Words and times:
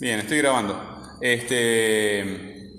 Bien, 0.00 0.18
estoy 0.18 0.38
grabando. 0.38 1.18
Este. 1.20 2.74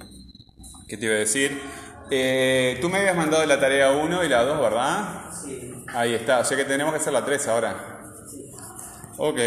¿Qué 0.87 0.97
te 0.97 1.05
iba 1.05 1.13
a 1.13 1.19
decir? 1.19 1.61
Eh, 2.09 2.79
tú 2.81 2.89
me 2.89 2.97
habías 2.97 3.15
mandado 3.15 3.45
la 3.45 3.59
tarea 3.59 3.91
1 3.91 4.23
y 4.23 4.27
la 4.27 4.43
2, 4.43 4.59
¿verdad? 4.59 5.31
Sí. 5.31 5.71
Ahí 5.93 6.15
está, 6.15 6.39
o 6.39 6.43
sea 6.43 6.57
que 6.57 6.65
tenemos 6.65 6.91
que 6.93 6.99
hacer 6.99 7.13
la 7.13 7.23
3 7.23 7.47
ahora. 7.47 8.11
Sí. 8.27 8.51
Ok. 9.17 9.39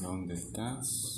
¿Dónde 0.00 0.34
estás? 0.34 1.08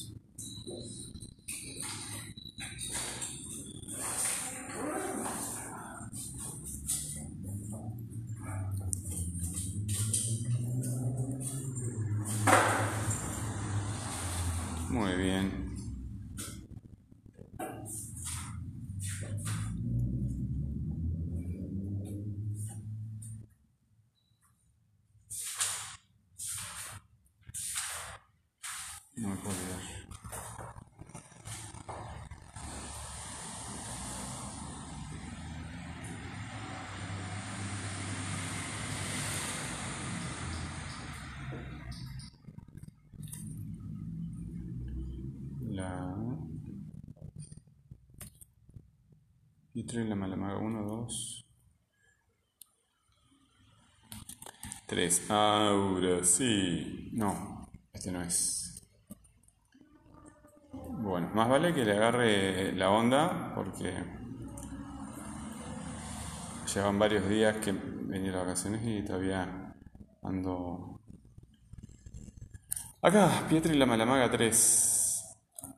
Muy 14.90 15.16
bien. 15.16 15.74
No 29.16 29.28
me 29.28 29.36
puedo 29.36 29.56
olvidar. 29.56 29.80
La 45.70 46.14
Y 49.92 50.04
la 50.04 50.14
Malamaga 50.16 50.58
1, 50.58 50.82
2 50.82 51.46
3 54.86 55.30
Ahora 55.30 56.24
sí. 56.24 57.10
No, 57.12 57.68
este 57.92 58.10
no 58.10 58.22
es. 58.22 58.86
Bueno, 60.72 61.30
más 61.34 61.48
vale 61.48 61.72
que 61.72 61.84
le 61.84 61.92
agarre 61.92 62.72
la 62.72 62.90
onda 62.90 63.54
porque 63.54 63.92
llevan 66.74 66.98
varios 66.98 67.28
días 67.28 67.56
que 67.58 67.72
venía 67.72 68.32
de 68.32 68.38
vacaciones 68.38 68.82
y 68.84 69.04
todavía 69.04 69.74
ando 70.22 71.00
acá, 73.00 73.46
Pietro 73.48 73.72
y 73.72 73.78
la 73.78 73.86
Malamaga 73.86 74.30
3 74.30 74.94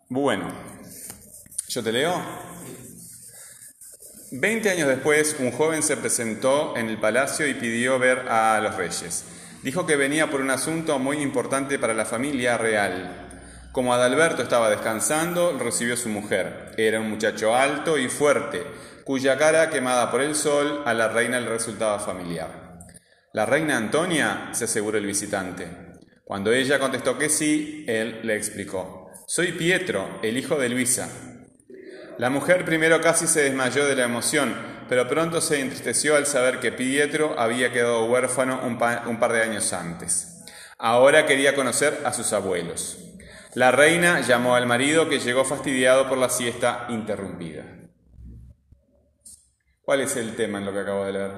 bueno, 0.08 0.46
yo 1.68 1.82
te 1.82 1.90
leo. 1.90 2.14
Veinte 4.32 4.70
años 4.70 4.88
después, 4.88 5.36
un 5.38 5.52
joven 5.52 5.84
se 5.84 5.96
presentó 5.96 6.76
en 6.76 6.88
el 6.88 6.98
palacio 6.98 7.46
y 7.46 7.54
pidió 7.54 7.96
ver 8.00 8.28
a 8.28 8.60
los 8.60 8.74
reyes. 8.74 9.24
Dijo 9.62 9.86
que 9.86 9.94
venía 9.94 10.28
por 10.28 10.40
un 10.40 10.50
asunto 10.50 10.98
muy 10.98 11.18
importante 11.18 11.78
para 11.78 11.94
la 11.94 12.04
familia 12.06 12.58
real. 12.58 13.28
Como 13.70 13.94
Adalberto 13.94 14.42
estaba 14.42 14.68
descansando, 14.68 15.56
recibió 15.56 15.96
su 15.96 16.08
mujer. 16.08 16.72
Era 16.76 16.98
un 16.98 17.08
muchacho 17.08 17.54
alto 17.54 17.98
y 17.98 18.08
fuerte, 18.08 18.64
cuya 19.04 19.38
cara 19.38 19.70
quemada 19.70 20.10
por 20.10 20.20
el 20.20 20.34
sol 20.34 20.82
a 20.84 20.92
la 20.92 21.06
reina 21.06 21.38
le 21.38 21.48
resultaba 21.48 22.00
familiar. 22.00 22.80
La 23.32 23.46
reina 23.46 23.76
Antonia, 23.76 24.48
se 24.52 24.64
aseguró 24.64 24.98
el 24.98 25.06
visitante. 25.06 25.68
Cuando 26.24 26.52
ella 26.52 26.80
contestó 26.80 27.16
que 27.16 27.28
sí, 27.28 27.84
él 27.86 28.20
le 28.24 28.34
explicó. 28.34 29.12
Soy 29.28 29.52
Pietro, 29.52 30.18
el 30.24 30.36
hijo 30.36 30.56
de 30.56 30.68
Luisa. 30.68 31.35
La 32.18 32.30
mujer 32.30 32.64
primero 32.64 33.00
casi 33.02 33.26
se 33.26 33.42
desmayó 33.42 33.84
de 33.84 33.94
la 33.94 34.04
emoción, 34.04 34.54
pero 34.88 35.06
pronto 35.06 35.42
se 35.42 35.60
entristeció 35.60 36.16
al 36.16 36.24
saber 36.24 36.60
que 36.60 36.72
Pietro 36.72 37.38
había 37.38 37.72
quedado 37.72 38.06
huérfano 38.06 38.60
un, 38.64 38.78
par 38.78 39.32
de 39.32 39.42
años 39.42 39.72
antes. 39.74 40.42
Ahora 40.78 41.26
quería 41.26 41.54
conocer 41.54 42.00
a 42.06 42.14
sus 42.14 42.32
abuelos. 42.32 42.98
La 43.54 43.70
reina 43.70 44.20
llamó 44.20 44.54
al 44.54 44.66
marido 44.66 45.10
que 45.10 45.18
llegó 45.18 45.44
fastidiado 45.44 46.08
por 46.08 46.16
la 46.16 46.30
siesta 46.30 46.86
interrumpida. 46.88 47.64
¿Cuál 49.82 50.00
es 50.00 50.16
el 50.16 50.34
tema 50.36 50.58
en 50.58 50.64
lo 50.64 50.72
que 50.72 50.80
acabo 50.80 51.04
de 51.04 51.12
leer? 51.12 51.32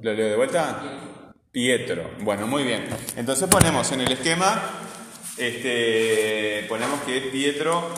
¿Lo 0.00 0.14
leo 0.14 0.28
de 0.28 0.36
vuelta? 0.36 1.32
Pietro. 1.50 2.10
Bueno, 2.20 2.46
muy 2.46 2.62
bien. 2.62 2.86
Entonces 3.16 3.48
ponemos 3.48 3.90
en 3.92 4.02
el 4.02 4.12
esquema, 4.12 4.85
este, 5.38 6.66
ponemos 6.68 7.00
que 7.02 7.18
es 7.18 7.24
Pietro, 7.26 7.88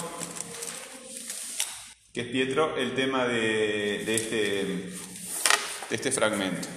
que 2.13 2.23
es 2.23 2.27
Pietro 2.29 2.77
el 2.77 2.95
tema 2.95 3.27
de, 3.27 4.03
de 4.05 4.15
este, 4.15 4.37
de 5.89 5.97
este 5.97 6.11
fragmento. 6.11 6.69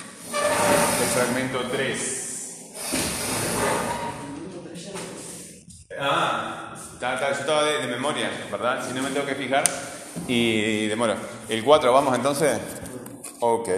El 1.02 1.08
fragmento 1.08 1.62
3. 1.72 2.22
Ah, 6.00 6.76
está, 6.94 7.14
está, 7.16 7.34
yo 7.34 7.40
estaba 7.40 7.64
de, 7.66 7.88
memoria, 7.88 8.30
¿verdad? 8.52 8.88
Si 8.88 8.94
no 8.94 9.04
me 9.04 9.10
tengo 9.10 9.26
que 9.26 9.36
fijar. 9.36 9.64
Y 10.28 10.88
demoro. 10.88 11.16
El 11.50 11.64
4, 11.64 11.92
¿vamos 11.92 12.16
entonces? 12.16 12.60
Ok, 13.40 13.70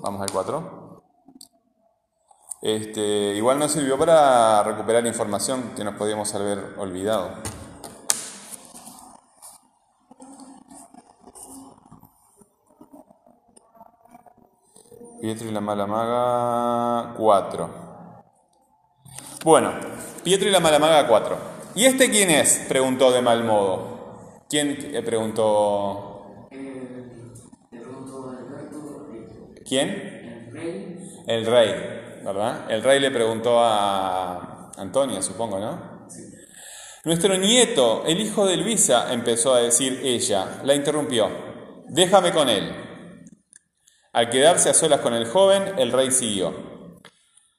vamos 0.00 0.22
al 0.22 0.30
4. 0.30 0.85
Este, 2.62 3.34
igual 3.34 3.58
nos 3.58 3.72
sirvió 3.72 3.98
para 3.98 4.62
recuperar 4.62 5.06
información 5.06 5.72
que 5.76 5.84
nos 5.84 5.94
podíamos 5.94 6.34
haber 6.34 6.74
olvidado. 6.78 7.30
Pietro 15.20 15.48
y 15.48 15.52
la 15.52 15.60
mala 15.60 15.86
maga 15.86 17.14
4. 17.16 17.70
Bueno, 19.44 19.72
Pietro 20.22 20.48
y 20.48 20.52
la 20.52 20.60
mala 20.60 20.78
maga 20.78 21.06
4. 21.06 21.36
¿Y 21.74 21.84
este 21.84 22.10
quién 22.10 22.30
es? 22.30 22.64
Preguntó 22.68 23.10
de 23.12 23.22
mal 23.22 23.44
modo. 23.44 24.40
¿Quién 24.48 25.02
preguntó? 25.04 26.48
¿Quién? 29.66 30.52
El 31.26 31.46
rey. 31.46 32.05
El 32.26 32.34
rey. 32.34 32.42
¿verdad? 32.42 32.70
El 32.70 32.82
rey 32.82 33.00
le 33.00 33.10
preguntó 33.10 33.60
a 33.60 34.72
Antonia, 34.76 35.22
supongo, 35.22 35.58
¿no? 35.58 36.06
Sí. 36.08 36.22
Nuestro 37.04 37.36
nieto, 37.36 38.02
el 38.04 38.20
hijo 38.20 38.46
de 38.46 38.56
Luisa, 38.56 39.12
empezó 39.12 39.54
a 39.54 39.60
decir 39.60 40.00
ella, 40.02 40.60
la 40.64 40.74
interrumpió, 40.74 41.28
déjame 41.88 42.32
con 42.32 42.48
él. 42.48 42.74
Al 44.12 44.30
quedarse 44.30 44.70
a 44.70 44.74
solas 44.74 45.00
con 45.00 45.14
el 45.14 45.26
joven, 45.26 45.78
el 45.78 45.92
rey 45.92 46.10
siguió. 46.10 46.52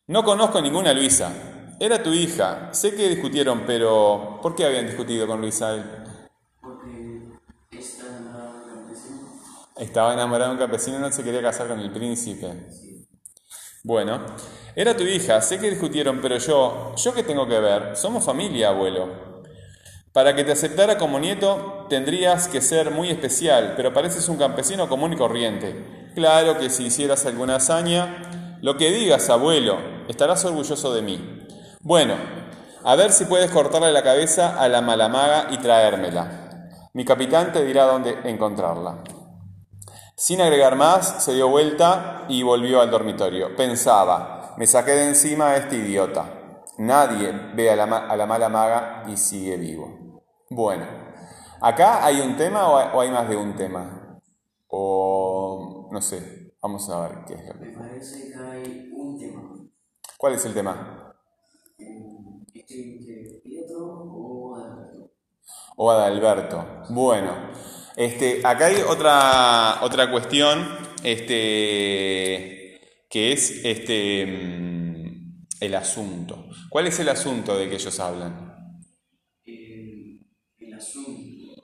No 0.08 0.24
conozco 0.24 0.60
ninguna 0.62 0.94
Luisa. 0.94 1.32
Era 1.80 2.02
tu 2.02 2.12
hija. 2.12 2.70
Sé 2.74 2.96
que 2.96 3.08
discutieron, 3.08 3.64
pero 3.68 4.40
¿por 4.42 4.56
qué 4.56 4.66
habían 4.66 4.88
discutido 4.88 5.28
con 5.28 5.40
Luisa? 5.40 6.08
Porque 6.60 7.22
está 7.72 8.08
enamorado 8.08 8.66
de 8.66 8.74
un 8.74 8.80
campesino. 8.80 9.20
Estaba 9.78 10.14
enamorado 10.14 10.50
de 10.50 10.56
un 10.56 10.60
campesino 10.60 10.98
y 10.98 11.02
no 11.02 11.12
se 11.12 11.24
quería 11.24 11.44
casar 11.44 11.68
con 11.68 11.80
el 11.80 11.92
príncipe. 11.92 12.68
Bueno, 13.88 14.20
era 14.76 14.98
tu 14.98 15.04
hija, 15.04 15.40
sé 15.40 15.60
que 15.60 15.70
discutieron, 15.70 16.20
pero 16.22 16.38
yo, 16.40 16.94
¿yo 16.98 17.14
qué 17.14 17.24
tengo 17.24 17.48
que 17.48 17.58
ver? 17.58 17.96
Somos 17.96 18.26
familia, 18.26 18.68
abuelo. 18.68 19.08
Para 20.12 20.36
que 20.36 20.44
te 20.44 20.52
aceptara 20.52 20.98
como 20.98 21.22
nieto 21.22 21.86
tendrías 21.88 22.50
que 22.50 22.60
ser 22.60 22.92
muy 22.92 23.10
especial, 23.10 23.76
pero 23.78 23.94
pareces 23.94 24.28
un 24.28 24.36
campesino 24.36 24.90
común 24.90 25.14
y 25.14 25.16
corriente. 25.16 26.12
Claro 26.16 26.60
que 26.60 26.70
si 26.70 26.88
hicieras 26.88 27.26
alguna 27.26 27.56
hazaña, 27.56 28.58
lo 28.62 28.76
que 28.76 28.92
digas, 28.92 29.30
abuelo, 29.30 29.78
estarás 30.10 30.44
orgulloso 30.44 30.94
de 30.94 31.02
mí. 31.02 31.48
Bueno, 31.80 32.16
a 32.84 32.96
ver 32.98 33.14
si 33.14 33.24
puedes 33.24 33.50
cortarle 33.52 33.94
la 33.94 34.04
cabeza 34.04 34.62
a 34.62 34.68
la 34.68 34.82
malamaga 34.82 35.48
y 35.50 35.60
traérmela. 35.60 36.72
Mi 36.92 37.06
capitán 37.06 37.54
te 37.54 37.64
dirá 37.64 37.86
dónde 37.86 38.18
encontrarla. 38.26 38.98
Sin 40.20 40.42
agregar 40.42 40.76
más, 40.76 41.24
se 41.24 41.36
dio 41.36 41.48
vuelta 41.48 42.26
y 42.28 42.42
volvió 42.42 42.82
al 42.82 42.90
dormitorio. 42.90 43.56
Pensaba, 43.56 44.56
me 44.58 44.66
saqué 44.66 44.94
de 44.94 45.10
encima 45.10 45.52
a 45.52 45.58
este 45.58 45.76
idiota. 45.76 46.64
Nadie 46.80 47.32
ve 47.54 47.70
a 47.70 47.76
la, 47.76 47.84
a 47.84 48.18
la 48.18 48.26
mala 48.26 48.50
maga 48.50 49.04
y 49.08 49.16
sigue 49.16 49.58
vivo. 49.58 50.24
Bueno, 50.50 50.88
¿acá 51.62 52.04
hay 52.04 52.20
un 52.20 52.36
tema 52.36 52.68
o 52.68 53.00
hay 53.00 53.12
más 53.12 53.30
de 53.30 53.36
un 53.36 53.56
tema? 53.56 54.20
O 54.70 55.88
no 55.92 56.02
sé, 56.02 56.56
vamos 56.64 56.90
a 56.90 57.08
ver 57.08 57.20
qué 57.28 57.36
es 57.36 57.48
lo 57.48 57.54
Me 57.54 57.72
que... 57.72 57.78
parece 57.78 58.32
que 58.32 58.36
hay 58.40 58.92
un 58.96 59.20
tema. 59.20 59.54
¿Cuál 60.18 60.34
es 60.34 60.46
el 60.46 60.54
tema? 60.56 61.14
Este 62.56 63.40
Pietro 63.44 63.86
o 63.86 64.56
Alberto. 64.56 65.12
O 65.76 65.92
Adalberto. 65.92 66.66
Bueno, 66.90 67.34
este, 67.98 68.42
acá 68.44 68.68
hay 68.68 68.78
otra, 68.88 69.80
otra 69.82 70.10
cuestión 70.12 70.68
este, 71.04 72.80
que 73.10 73.32
es 73.34 73.62
este, 73.66 74.26
mm, 74.26 75.48
el 75.60 75.76
asunto. 75.76 76.46
¿Cuál 76.70 76.88
es 76.88 77.00
el 77.00 77.10
asunto 77.10 77.58
de 77.58 77.68
que 77.70 77.76
ellos 77.76 78.00
hablan? 78.00 78.82
El, 79.46 80.20
el 80.60 80.74
asunto. 80.74 81.64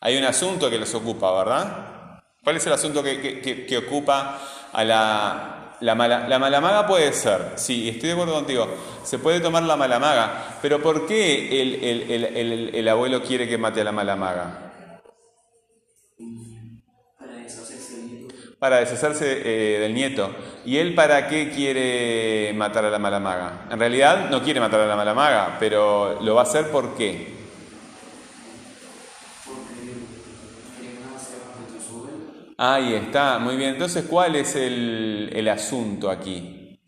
Hay 0.00 0.16
un 0.16 0.24
asunto 0.24 0.68
que 0.70 0.78
los 0.78 0.94
ocupa, 0.94 1.32
¿verdad? 1.32 2.20
¿Cuál 2.42 2.56
es 2.56 2.66
el 2.66 2.72
asunto 2.74 3.02
que, 3.02 3.20
que- 3.20 3.40
que- 3.40 3.64
que 3.66 3.78
ocupa 3.78 4.40
a 4.72 4.84
la, 4.84 5.53
la 5.84 5.94
mala? 5.94 6.26
La 6.28 6.86
puede 6.86 7.12
ser, 7.12 7.52
sí, 7.56 7.88
estoy 7.88 8.08
de 8.08 8.12
acuerdo 8.14 8.34
contigo, 8.34 8.68
se 9.04 9.18
puede 9.18 9.40
tomar 9.40 9.62
la 9.64 9.76
mala 9.76 9.98
maga, 9.98 10.56
pero 10.62 10.80
¿por 10.80 11.06
qué 11.06 11.60
el, 11.60 11.74
el- 11.84 12.10
el- 12.10 12.24
el- 12.36 12.74
el 12.74 12.88
abuelo 12.88 13.22
quiere 13.22 13.46
que 13.48 13.58
mate 13.58 13.82
a 13.82 13.84
la 13.84 13.92
mala 13.92 14.16
maga? 14.16 14.72
Para 17.18 17.36
deshacerse 17.36 17.96
del 17.96 18.06
nieto. 18.10 18.34
Para 18.58 18.76
deshacerse 18.78 19.42
eh, 19.44 19.78
del 19.80 19.94
nieto. 19.94 20.30
¿Y 20.64 20.78
él 20.78 20.94
para 20.94 21.28
qué 21.28 21.50
quiere 21.50 22.52
matar 22.54 22.86
a 22.86 22.90
la 22.90 22.98
mala 22.98 23.20
maga? 23.20 23.66
En 23.70 23.78
realidad 23.78 24.30
no 24.30 24.42
quiere 24.42 24.60
matar 24.60 24.80
a 24.80 24.86
la 24.86 24.96
mala 24.96 25.12
maga, 25.12 25.56
pero 25.60 26.18
lo 26.22 26.34
va 26.34 26.40
a 26.40 26.44
hacer 26.44 26.70
¿por 26.70 26.94
qué? 26.96 27.34
Porque 29.44 29.92
queremos 30.80 31.20
hacer 31.20 31.38
respeto 31.46 31.78
a 31.78 31.86
su 31.86 31.96
abuelo. 31.96 32.43
Ahí 32.56 32.94
está, 32.94 33.38
muy 33.38 33.56
bien. 33.56 33.70
Entonces, 33.70 34.04
¿cuál 34.08 34.36
es 34.36 34.54
el, 34.56 35.30
el 35.32 35.48
asunto 35.48 36.10
aquí? 36.10 36.80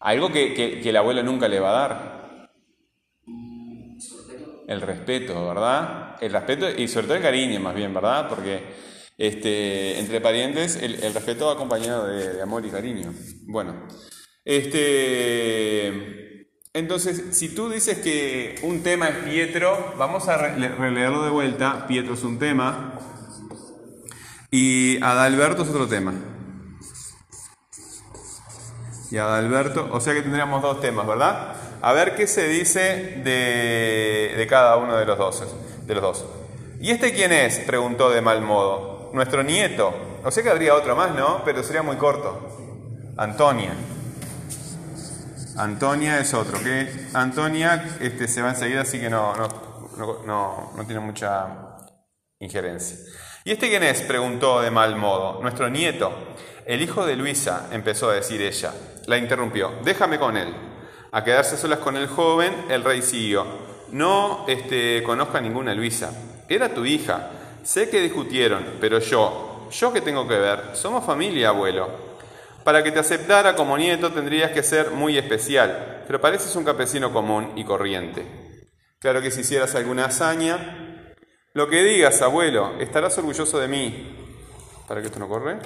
Algo 0.00 0.30
que, 0.30 0.54
que- 0.54 0.88
el 0.88 0.96
abuelo 0.96 1.22
nunca 1.22 1.48
le 1.48 1.60
va 1.60 1.70
a 1.70 1.88
dar. 1.88 2.50
El 4.66 4.80
respeto, 4.80 5.46
¿verdad? 5.48 6.16
El 6.20 6.32
respeto 6.32 6.68
y 6.70 6.88
sobre 6.88 7.06
todo 7.06 7.16
el 7.16 7.22
cariño, 7.22 7.60
más 7.60 7.74
bien, 7.74 7.92
¿verdad? 7.92 8.28
Porque 8.28 8.62
este, 9.18 9.98
entre 9.98 10.20
parientes 10.20 10.76
el, 10.76 10.94
el 11.02 11.12
respeto 11.14 11.46
va 11.46 11.52
acompañado 11.52 12.06
de, 12.06 12.34
de 12.34 12.42
amor 12.42 12.64
y 12.64 12.70
cariño. 12.70 13.12
Bueno, 13.46 13.86
este, 14.44 16.48
entonces, 16.72 17.36
si 17.36 17.54
tú 17.54 17.68
dices 17.68 17.98
que 17.98 18.56
un 18.62 18.82
tema 18.82 19.08
es 19.08 19.16
Pietro, 19.18 19.94
vamos 19.98 20.28
a 20.28 20.38
re- 20.38 20.68
releerlo 20.68 21.24
de 21.24 21.30
vuelta. 21.30 21.86
Pietro 21.86 22.14
es 22.14 22.22
un 22.22 22.38
tema 22.38 22.98
y 24.56 25.02
Adalberto 25.02 25.62
es 25.64 25.68
otro 25.68 25.88
tema. 25.88 26.14
Y 29.10 29.16
Adalberto, 29.16 29.88
o 29.90 30.00
sea 30.00 30.14
que 30.14 30.22
tendríamos 30.22 30.62
dos 30.62 30.80
temas, 30.80 31.08
¿verdad? 31.08 31.56
A 31.82 31.92
ver 31.92 32.14
qué 32.14 32.28
se 32.28 32.46
dice 32.46 33.20
de, 33.24 34.32
de 34.36 34.46
cada 34.46 34.76
uno 34.76 34.96
de 34.96 35.06
los, 35.06 35.18
dos, 35.18 35.42
de 35.84 35.94
los 35.96 36.02
dos. 36.04 36.24
¿Y 36.78 36.92
este 36.92 37.12
quién 37.12 37.32
es? 37.32 37.58
Preguntó 37.66 38.10
de 38.10 38.20
mal 38.20 38.42
modo. 38.42 39.10
Nuestro 39.12 39.42
nieto. 39.42 39.92
O 40.22 40.30
sea 40.30 40.44
que 40.44 40.50
habría 40.50 40.76
otro 40.76 40.94
más, 40.94 41.16
¿no? 41.16 41.42
Pero 41.44 41.64
sería 41.64 41.82
muy 41.82 41.96
corto. 41.96 43.12
Antonia. 43.16 43.72
Antonia 45.56 46.20
es 46.20 46.32
otro, 46.32 46.62
que 46.62 47.08
Antonia 47.12 47.96
este, 48.00 48.28
se 48.28 48.40
va 48.40 48.50
enseguida, 48.50 48.82
así 48.82 49.00
que 49.00 49.10
no, 49.10 49.34
no, 49.34 49.48
no, 49.98 50.22
no, 50.24 50.72
no 50.76 50.86
tiene 50.86 51.00
mucha 51.00 51.48
injerencia. 52.38 52.98
¿Y 53.46 53.52
este 53.52 53.68
quién 53.68 53.82
es? 53.82 54.00
preguntó 54.00 54.62
de 54.62 54.70
mal 54.70 54.96
modo. 54.96 55.38
Nuestro 55.42 55.68
nieto, 55.68 56.10
el 56.64 56.80
hijo 56.80 57.04
de 57.04 57.14
Luisa, 57.14 57.68
empezó 57.72 58.08
a 58.08 58.14
decir 58.14 58.40
ella. 58.40 58.72
La 59.04 59.18
interrumpió. 59.18 59.70
Déjame 59.84 60.18
con 60.18 60.38
él. 60.38 60.48
A 61.12 61.22
quedarse 61.22 61.58
solas 61.58 61.80
con 61.80 61.98
el 61.98 62.06
joven, 62.06 62.54
el 62.70 62.82
rey 62.82 63.02
siguió. 63.02 63.44
No 63.90 64.46
este, 64.48 65.02
conozco 65.02 65.36
a 65.36 65.42
ninguna 65.42 65.74
Luisa. 65.74 66.10
Era 66.48 66.70
tu 66.70 66.86
hija. 66.86 67.32
Sé 67.62 67.90
que 67.90 68.00
discutieron, 68.00 68.64
pero 68.80 68.98
yo, 68.98 69.68
yo 69.70 69.92
que 69.92 70.00
tengo 70.00 70.26
que 70.26 70.38
ver, 70.38 70.70
somos 70.72 71.04
familia, 71.04 71.50
abuelo. 71.50 71.90
Para 72.64 72.82
que 72.82 72.92
te 72.92 73.00
aceptara 73.00 73.54
como 73.54 73.76
nieto 73.76 74.10
tendrías 74.10 74.52
que 74.52 74.62
ser 74.62 74.90
muy 74.90 75.18
especial, 75.18 76.02
pero 76.06 76.18
pareces 76.18 76.56
un 76.56 76.64
campesino 76.64 77.12
común 77.12 77.52
y 77.56 77.64
corriente. 77.64 78.24
Claro 79.00 79.20
que 79.20 79.30
si 79.30 79.42
hicieras 79.42 79.74
alguna 79.74 80.06
hazaña, 80.06 80.83
lo 81.54 81.68
que 81.68 81.82
digas, 81.82 82.20
abuelo, 82.22 82.78
estarás 82.80 83.16
orgulloso 83.18 83.58
de 83.58 83.68
mí. 83.68 84.16
¿Para 84.86 85.00
que 85.00 85.06
esto 85.06 85.18
no 85.18 85.28
corre? 85.28 85.58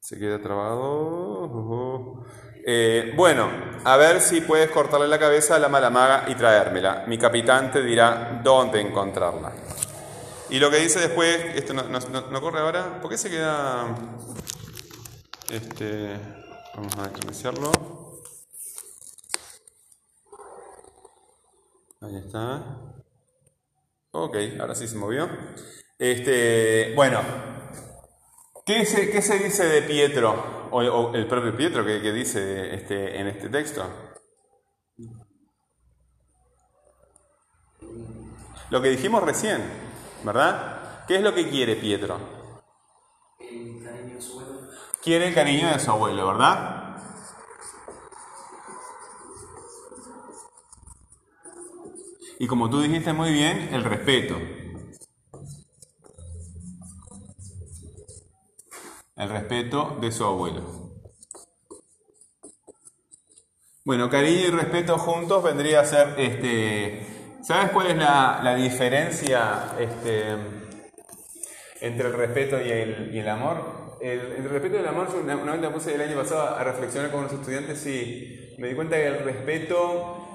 Se 0.00 0.18
queda 0.18 0.40
trabado. 0.42 2.24
Eh, 2.66 3.12
bueno, 3.16 3.48
a 3.84 3.96
ver 3.96 4.20
si 4.20 4.40
puedes 4.40 4.70
cortarle 4.70 5.08
la 5.08 5.18
cabeza 5.18 5.56
a 5.56 5.58
la 5.58 5.68
mala 5.68 5.88
maga 5.90 6.24
y 6.28 6.34
traérmela. 6.34 7.04
Mi 7.06 7.16
capitán 7.16 7.70
te 7.70 7.82
dirá 7.82 8.40
dónde 8.42 8.80
encontrarla. 8.80 9.52
Y 10.50 10.58
lo 10.58 10.70
que 10.70 10.78
dice 10.78 10.98
después, 11.00 11.36
esto 11.54 11.72
no- 11.74 11.84
no- 11.84 12.00
no 12.30 12.40
corre 12.40 12.60
ahora, 12.60 13.00
¿por 13.00 13.10
qué 13.10 13.16
se 13.18 13.30
queda? 13.30 13.94
Este, 15.50 16.18
vamos 16.74 16.92
a 16.96 17.10
iniciarlo. 17.24 17.70
Ahí 22.00 22.16
está. 22.16 22.89
Ok, 24.12 24.36
ahora 24.58 24.74
sí 24.74 24.88
se 24.88 24.96
movió. 24.96 25.28
Este, 25.98 26.94
bueno, 26.96 27.20
¿qué 28.66 28.84
se, 28.84 29.10
qué 29.10 29.22
se 29.22 29.38
dice 29.38 29.66
de 29.66 29.82
Pietro? 29.82 30.68
O, 30.72 30.78
o 30.78 31.14
el 31.14 31.26
propio 31.26 31.56
Pietro 31.56 31.84
que, 31.84 32.00
que 32.00 32.12
dice 32.12 32.74
este, 32.74 33.20
en 33.20 33.28
este 33.28 33.48
texto. 33.48 33.84
Lo 38.70 38.82
que 38.82 38.88
dijimos 38.88 39.22
recién, 39.22 39.62
¿verdad? 40.24 41.04
¿Qué 41.06 41.16
es 41.16 41.22
lo 41.22 41.34
que 41.34 41.48
quiere 41.48 41.76
Pietro? 41.76 42.18
El 43.38 43.82
cariño 43.84 44.14
de 44.14 44.22
su 44.22 44.40
abuelo. 44.40 44.70
Quiere 45.02 45.28
el 45.28 45.34
cariño 45.34 45.68
de 45.68 45.78
su 45.78 45.90
abuelo, 45.90 46.26
¿verdad? 46.28 46.79
Y 52.42 52.46
como 52.46 52.70
tú 52.70 52.80
dijiste 52.80 53.12
muy 53.12 53.34
bien, 53.34 53.68
el 53.70 53.84
respeto. 53.84 54.40
El 59.14 59.28
respeto 59.28 59.98
de 60.00 60.10
su 60.10 60.24
abuelo. 60.24 60.62
Bueno, 63.84 64.08
cariño 64.08 64.40
y 64.40 64.50
respeto 64.52 64.96
juntos 64.96 65.44
vendría 65.44 65.80
a 65.80 65.84
ser 65.84 66.14
este. 66.16 67.06
¿Sabes 67.42 67.72
cuál 67.72 67.88
es 67.88 67.96
la, 67.98 68.54
diferencia 68.56 69.76
este, 69.78 70.34
entre 71.82 72.08
el 72.08 72.14
respeto 72.14 72.58
y 72.58 72.70
el, 72.70 73.28
amor? 73.28 73.98
El, 74.00 74.48
respeto 74.48 74.76
y 74.76 74.78
el 74.78 74.88
amor, 74.88 75.08
yo 75.12 75.20
una 75.20 75.52
vez 75.52 75.60
me 75.60 75.68
puse 75.68 75.94
el 75.94 76.00
año 76.00 76.16
pasado 76.16 76.56
a 76.56 76.64
reflexionar 76.64 77.10
con 77.10 77.20
unos 77.20 77.34
estudiantes 77.34 77.86
y 77.86 78.54
me 78.56 78.68
di 78.68 78.74
cuenta 78.74 78.96
que 78.96 79.08
el 79.08 79.24
respeto 79.24 80.29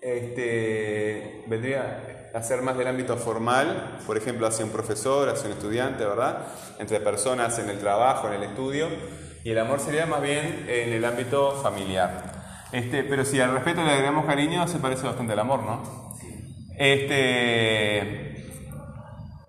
este, 0.00 1.44
vendría 1.46 2.30
a 2.34 2.42
ser 2.42 2.62
más 2.62 2.76
del 2.76 2.86
ámbito 2.86 3.16
formal, 3.16 3.98
por 4.06 4.16
ejemplo, 4.16 4.46
hacia 4.46 4.64
un 4.64 4.70
profesor, 4.70 5.28
hacia 5.28 5.46
un 5.46 5.52
estudiante, 5.52 6.04
¿verdad? 6.04 6.46
Entre 6.78 7.00
personas 7.00 7.58
en 7.58 7.68
el 7.68 7.78
trabajo, 7.78 8.28
en 8.28 8.34
el 8.34 8.42
estudio, 8.44 8.88
y 9.42 9.50
el 9.50 9.58
amor 9.58 9.80
sería 9.80 10.06
más 10.06 10.22
bien 10.22 10.66
en 10.68 10.92
el 10.92 11.04
ámbito 11.04 11.52
familiar. 11.62 12.40
Este, 12.72 13.02
pero 13.02 13.24
si 13.24 13.40
al 13.40 13.52
respeto 13.52 13.82
le 13.82 13.90
agregamos 13.90 14.26
cariño, 14.26 14.68
se 14.68 14.78
parece 14.78 15.06
bastante 15.06 15.32
al 15.32 15.40
amor, 15.40 15.62
¿no? 15.62 15.82
Este, 16.78 18.30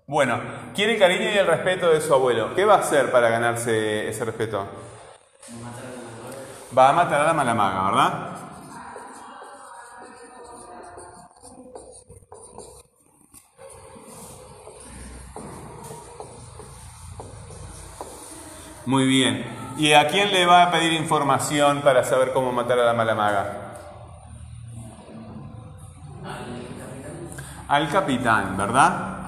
bueno, 0.06 0.40
quiere 0.74 0.94
el 0.94 0.98
cariño 0.98 1.30
y 1.32 1.38
el 1.38 1.46
respeto 1.46 1.90
de 1.90 2.00
su 2.00 2.12
abuelo. 2.12 2.54
¿Qué 2.54 2.64
va 2.64 2.74
a 2.74 2.78
hacer 2.78 3.10
para 3.12 3.28
ganarse 3.30 4.08
ese 4.08 4.24
respeto? 4.24 4.66
Va 6.76 6.88
a 6.88 6.92
matar 6.92 7.20
a 7.20 7.24
la 7.24 7.32
mala 7.32 7.54
maga, 7.54 7.90
¿verdad? 7.90 8.31
Muy 18.86 19.06
bien. 19.06 19.44
¿Y 19.78 19.92
a 19.92 20.08
quién 20.08 20.32
le 20.32 20.44
va 20.44 20.64
a 20.64 20.70
pedir 20.70 20.92
información 20.92 21.82
para 21.82 22.04
saber 22.04 22.32
cómo 22.32 22.52
matar 22.52 22.78
a 22.78 22.84
la 22.84 22.92
mala 22.92 23.14
maga? 23.14 23.58
Al 27.68 27.88
capitán, 27.88 28.56
¿verdad? 28.56 29.18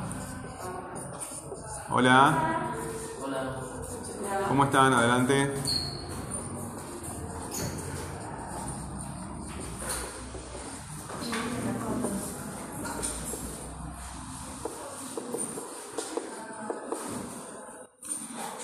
Hola. 1.88 2.34
Hola. 3.24 3.56
¿Cómo 4.48 4.64
están? 4.64 4.92
Adelante. 4.92 5.54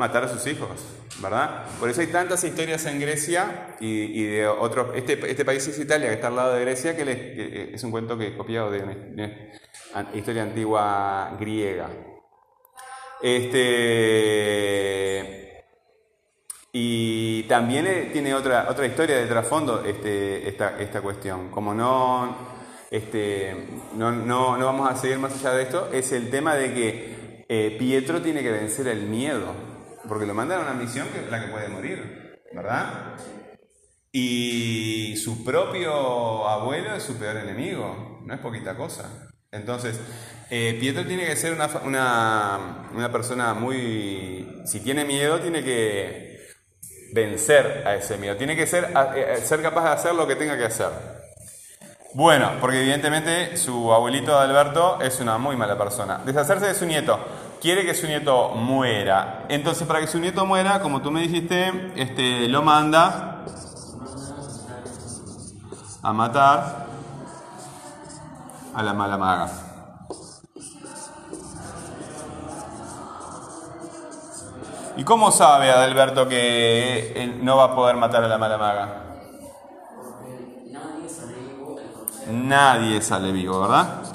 Matar 0.00 0.24
a 0.24 0.28
sus 0.28 0.46
hijos, 0.46 0.70
¿verdad? 1.20 1.66
Por 1.78 1.90
eso 1.90 2.00
hay 2.00 2.06
tantas 2.06 2.42
historias 2.42 2.86
en 2.86 2.98
Grecia 2.98 3.76
y, 3.80 4.22
de 4.24 4.48
otros. 4.48 4.96
Este, 4.96 5.12
este 5.30 5.44
país 5.44 5.66
es 5.68 5.78
Italia, 5.78 6.08
que 6.08 6.14
está 6.14 6.28
al 6.28 6.36
lado 6.36 6.54
de 6.54 6.62
Grecia, 6.62 6.96
que, 6.96 7.04
les- 7.04 7.74
es 7.74 7.84
un 7.84 7.90
cuento 7.90 8.16
que 8.16 8.28
he 8.28 8.36
copiado 8.36 8.70
de 8.70 8.80
una, 8.82 8.94
de 8.94 9.12
una 9.94 10.08
historia 10.14 10.42
antigua 10.44 11.36
griega. 11.38 11.88
Este. 14.20 15.64
Y 16.72 17.42
también 17.44 17.86
eh, 17.86 18.08
tiene 18.12 18.32
otra, 18.34 18.66
otra 18.70 18.86
historia 18.86 19.16
de 19.16 19.26
trasfondo 19.26 19.84
este, 19.84 20.48
esta, 20.48 20.80
esta 20.80 21.00
cuestión. 21.02 21.50
Como 21.50 21.74
no, 21.74 22.36
este, 22.90 23.54
no, 23.96 24.12
no, 24.12 24.56
no 24.56 24.64
vamos 24.64 24.90
a 24.90 24.96
seguir 24.96 25.18
más 25.18 25.34
allá 25.34 25.52
de 25.52 25.62
esto, 25.64 25.90
es 25.92 26.12
el 26.12 26.30
tema 26.30 26.54
de 26.54 26.72
que 26.72 27.44
eh, 27.48 27.76
Pietro 27.78 28.22
tiene 28.22 28.42
que 28.42 28.52
vencer 28.52 28.86
el 28.86 29.02
miedo, 29.02 29.52
porque 30.10 30.26
lo 30.26 30.34
mandan 30.34 30.58
a 30.58 30.62
una 30.62 30.74
misión 30.74 31.06
que 31.10 31.20
es 31.20 31.30
la 31.30 31.40
que 31.40 31.52
puede 31.52 31.68
morir, 31.68 32.42
¿verdad? 32.52 33.14
Y 34.10 35.16
su 35.22 35.44
propio 35.44 36.48
abuelo 36.48 36.96
es 36.96 37.04
su 37.04 37.16
peor 37.16 37.36
enemigo, 37.36 38.18
no 38.24 38.34
es 38.34 38.40
poquita 38.40 38.76
cosa. 38.76 39.30
Entonces, 39.52 40.00
eh, 40.50 40.76
Pietro 40.80 41.06
tiene 41.06 41.26
que 41.26 41.36
ser 41.36 41.52
una, 41.52 41.68
una, 41.84 42.88
una 42.92 43.12
persona 43.12 43.54
muy... 43.54 44.62
Si 44.64 44.80
tiene 44.80 45.04
miedo, 45.04 45.38
tiene 45.38 45.62
que 45.62 46.40
vencer 47.14 47.84
a 47.86 47.94
ese 47.94 48.18
miedo, 48.18 48.36
tiene 48.36 48.56
que 48.56 48.66
ser, 48.66 48.92
eh, 49.14 49.36
ser 49.44 49.62
capaz 49.62 49.84
de 49.84 49.90
hacer 49.90 50.14
lo 50.16 50.26
que 50.26 50.34
tenga 50.34 50.58
que 50.58 50.64
hacer. 50.64 50.88
Bueno, 52.14 52.54
porque 52.60 52.80
evidentemente 52.80 53.56
su 53.56 53.92
abuelito 53.92 54.36
Alberto 54.36 55.00
es 55.00 55.20
una 55.20 55.38
muy 55.38 55.54
mala 55.54 55.78
persona. 55.78 56.20
Deshacerse 56.26 56.66
de 56.66 56.74
su 56.74 56.84
nieto. 56.84 57.16
Quiere 57.60 57.84
que 57.84 57.94
su 57.94 58.06
nieto 58.06 58.50
muera. 58.50 59.44
Entonces, 59.48 59.86
para 59.86 60.00
que 60.00 60.06
su 60.06 60.18
nieto 60.18 60.46
muera, 60.46 60.80
como 60.80 61.02
tú 61.02 61.10
me 61.10 61.20
dijiste, 61.20 61.92
este, 61.94 62.48
lo 62.48 62.62
manda 62.62 63.44
a 66.02 66.12
matar 66.14 66.86
a 68.74 68.82
la 68.82 68.94
mala 68.94 69.18
maga. 69.18 69.50
¿Y 74.96 75.04
cómo 75.04 75.30
sabe 75.30 75.70
Adalberto 75.70 76.28
que 76.28 77.38
no 77.42 77.56
va 77.56 77.64
a 77.64 77.74
poder 77.74 77.96
matar 77.96 78.24
a 78.24 78.28
la 78.28 78.38
mala 78.38 78.58
maga? 78.58 79.02
Porque 79.96 80.70
nadie 80.70 81.08
sale 81.08 81.34
vivo. 81.34 81.76
Nadie 82.30 83.02
sale 83.02 83.32
vivo, 83.32 83.60
¿verdad? 83.60 84.09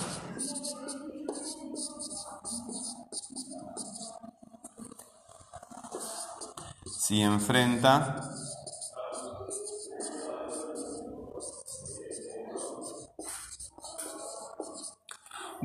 Si 6.98 7.22
enfrenta 7.22 8.22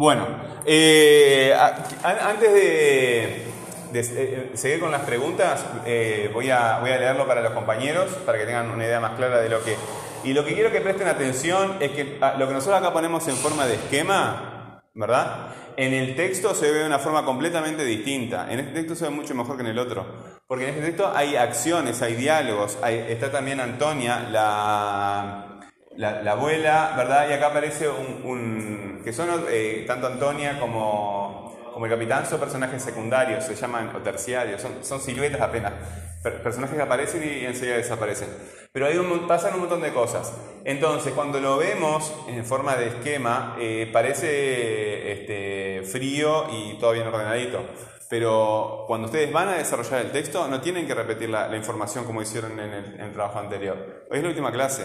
Bueno, 0.00 0.26
eh, 0.64 1.54
antes 2.02 2.54
de, 2.54 3.44
de, 3.92 4.00
eh, 4.00 4.50
seguir 4.54 4.80
con 4.80 4.90
las 4.90 5.02
preguntas, 5.02 5.62
eh, 5.84 6.30
voy, 6.32 6.49
a, 6.49 6.78
voy 6.78 6.90
a 6.90 6.96
leerlo 6.96 7.26
para 7.26 7.42
los 7.42 7.52
compañeros, 7.52 8.08
para 8.25 8.38
que 8.38 8.46
tengan 8.46 8.70
una 8.70 8.87
idea 8.87 8.99
más 8.99 9.16
clara 9.18 9.42
de 9.42 9.50
lo 9.50 9.62
que... 9.62 9.76
Y 10.25 10.32
lo 10.32 10.42
que 10.42 10.54
quiero 10.54 10.72
que 10.72 10.80
presten 10.80 11.06
atención 11.06 11.76
es 11.80 11.90
que 11.90 12.16
ah, 12.22 12.34
lo 12.38 12.49
que 12.49 12.54
nosotros 12.54 12.80
acá 12.80 12.94
ponemos 12.94 13.28
en 13.28 13.37
forma 13.37 13.66
de 13.66 13.75
esquema, 13.75 14.82
¿verdad? 14.94 15.49
En 15.76 15.92
el 15.92 16.16
texto 16.16 16.54
se 16.54 16.70
ve 16.70 16.78
de 16.78 16.87
una 16.87 16.99
forma 16.99 17.25
completamente 17.26 17.84
distinta. 17.84 18.50
En 18.50 18.60
este 18.60 18.72
texto 18.72 18.94
se 18.94 19.04
ve 19.04 19.10
mucho 19.10 19.34
mejor 19.34 19.56
que 19.56 19.62
en 19.62 19.68
el 19.68 19.78
otro. 19.78 20.06
Porque 20.50 20.64
en 20.64 20.71
este 20.71 20.87
texto 20.87 21.12
hay 21.14 21.37
acciones, 21.37 22.02
hay 22.02 22.16
diálogos, 22.16 22.76
está 22.85 23.30
también 23.30 23.61
Antonia, 23.61 24.26
la, 24.33 25.61
la, 25.97 26.23
la 26.23 26.33
abuela, 26.33 26.95
¿verdad? 26.97 27.30
Y 27.30 27.35
acá 27.35 27.47
aparece 27.50 27.88
un, 27.88 29.00
que 29.04 29.12
son 29.12 29.28
eh, 29.49 29.85
tanto 29.87 30.09
Antonia 30.09 30.59
como, 30.59 31.57
como 31.73 31.87
el 31.87 31.92
capitán, 31.92 32.26
son 32.26 32.40
personajes 32.40 32.83
secundarios, 32.83 33.45
se 33.45 33.54
llaman 33.54 33.95
o 33.95 34.00
terciarios, 34.00 34.61
son, 34.61 34.73
son 34.85 35.00
siluetas 35.00 35.40
apenas, 35.40 35.73
per- 36.21 36.42
personajes 36.42 36.75
que 36.75 36.83
aparecen 36.83 37.23
y 37.23 37.45
enseguida 37.47 37.76
desaparecen. 37.76 38.28
Pero 38.73 38.87
hay 38.87 38.97
un, 38.99 39.28
pasan 39.28 39.54
un 39.54 39.61
montón 39.61 39.83
de 39.83 39.92
cosas. 39.92 40.33
Entonces, 40.64 41.12
cuando 41.12 41.38
lo 41.38 41.59
vemos 41.59 42.12
en 42.26 42.45
forma 42.45 42.75
de 42.75 42.88
esquema, 42.88 43.54
eh, 43.61 43.88
parece 43.92 45.12
este, 45.12 45.83
frío 45.85 46.49
y 46.50 46.76
todo 46.80 46.90
bien 46.90 47.07
ordenadito. 47.07 47.64
Pero 48.11 48.85
cuando 48.88 49.07
ustedes 49.07 49.33
van 49.33 49.49
a 49.50 49.55
desarrollar 49.55 50.05
el 50.05 50.11
texto, 50.11 50.49
no 50.49 50.61
tienen 50.61 50.85
que 50.85 50.95
repetir 50.95 51.29
la, 51.31 51.47
la 51.47 51.57
información 51.57 52.05
como 52.05 52.21
hicieron 52.21 52.59
en 52.59 52.73
el, 52.73 52.85
en 52.97 53.00
el 53.02 53.12
trabajo 53.12 53.38
anterior. 53.38 54.07
Hoy 54.11 54.17
es 54.19 54.23
la 54.25 54.31
última 54.31 54.50
clase. 54.50 54.83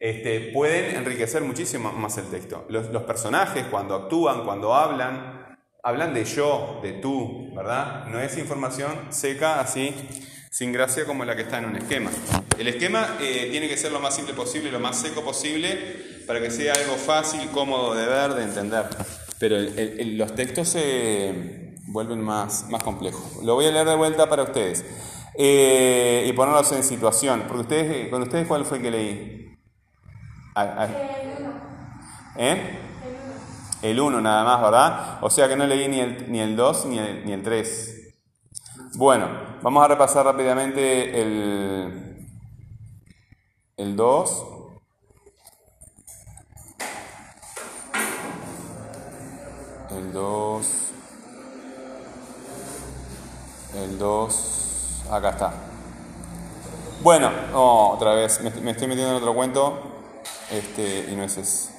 Este, 0.00 0.50
pueden 0.52 0.96
enriquecer 0.96 1.42
muchísimo 1.42 1.92
más 1.92 2.16
el 2.16 2.24
texto. 2.30 2.64
Los, 2.70 2.88
los 2.90 3.02
personajes, 3.02 3.66
cuando 3.70 3.94
actúan, 3.94 4.44
cuando 4.46 4.74
hablan, 4.74 5.58
hablan 5.82 6.14
de 6.14 6.24
yo, 6.24 6.80
de 6.82 6.92
tú, 6.94 7.54
¿verdad? 7.54 8.06
No 8.06 8.18
es 8.18 8.38
información 8.38 8.90
seca 9.10 9.60
así, 9.60 9.94
sin 10.50 10.72
gracia 10.72 11.04
como 11.04 11.26
la 11.26 11.36
que 11.36 11.42
está 11.42 11.58
en 11.58 11.66
un 11.66 11.76
esquema. 11.76 12.10
El 12.58 12.68
esquema 12.68 13.18
eh, 13.20 13.48
tiene 13.50 13.68
que 13.68 13.76
ser 13.76 13.92
lo 13.92 14.00
más 14.00 14.16
simple 14.16 14.32
posible, 14.32 14.72
lo 14.72 14.80
más 14.80 14.98
seco 14.98 15.22
posible, 15.22 16.22
para 16.26 16.40
que 16.40 16.50
sea 16.50 16.72
algo 16.72 16.94
fácil, 16.94 17.46
cómodo 17.50 17.94
de 17.94 18.06
ver, 18.06 18.32
de 18.32 18.44
entender. 18.44 18.84
Pero 19.38 19.56
el- 19.56 19.78
el- 19.78 20.16
los 20.16 20.34
textos 20.34 20.68
se 20.70 21.63
vuelven 21.86 22.22
más, 22.22 22.68
más 22.70 22.82
complejos. 22.82 23.42
Lo 23.42 23.54
voy 23.54 23.66
a 23.66 23.70
leer 23.70 23.86
de 23.86 23.96
vuelta 23.96 24.28
para 24.28 24.42
ustedes. 24.42 24.84
Eh, 25.36 26.24
y 26.28 26.32
ponerlos 26.32 26.70
en 26.72 26.84
situación. 26.84 27.44
Porque 27.46 27.62
ustedes, 27.62 28.08
con 28.10 28.22
ustedes, 28.22 28.46
¿cuál 28.46 28.64
fue 28.64 28.78
el 28.78 28.82
que 28.82 28.90
leí? 28.90 29.58
Ah, 30.54 30.74
ah. 30.78 30.88
¿Eh? 32.36 32.78
El 33.82 34.00
1 34.00 34.20
nada 34.20 34.44
más, 34.44 34.62
¿verdad? 34.62 35.18
O 35.22 35.30
sea 35.30 35.48
que 35.48 35.56
no 35.56 35.66
leí 35.66 35.88
ni 35.88 36.00
el, 36.00 36.30
ni 36.30 36.40
el 36.40 36.56
2 36.56 36.86
ni 36.86 36.98
el, 36.98 37.26
ni 37.26 37.32
el 37.32 37.42
3. 37.42 38.14
Bueno, 38.96 39.28
vamos 39.60 39.84
a 39.84 39.88
repasar 39.88 40.24
rápidamente 40.24 41.20
el, 41.20 42.28
el 43.76 43.96
2, 43.96 44.46
el 49.90 50.12
2, 50.12 50.83
el 53.76 53.98
2, 53.98 55.02
acá 55.10 55.30
está. 55.30 55.52
Bueno, 57.02 57.30
otra 57.52 58.14
vez, 58.14 58.40
me, 58.40 58.50
me 58.50 58.70
estoy 58.70 58.86
metiendo 58.86 59.12
en 59.12 59.16
otro 59.16 59.34
cuento 59.34 59.78
este, 60.50 61.10
y 61.10 61.16
no 61.16 61.24
es 61.24 61.36
ese. 61.36 61.74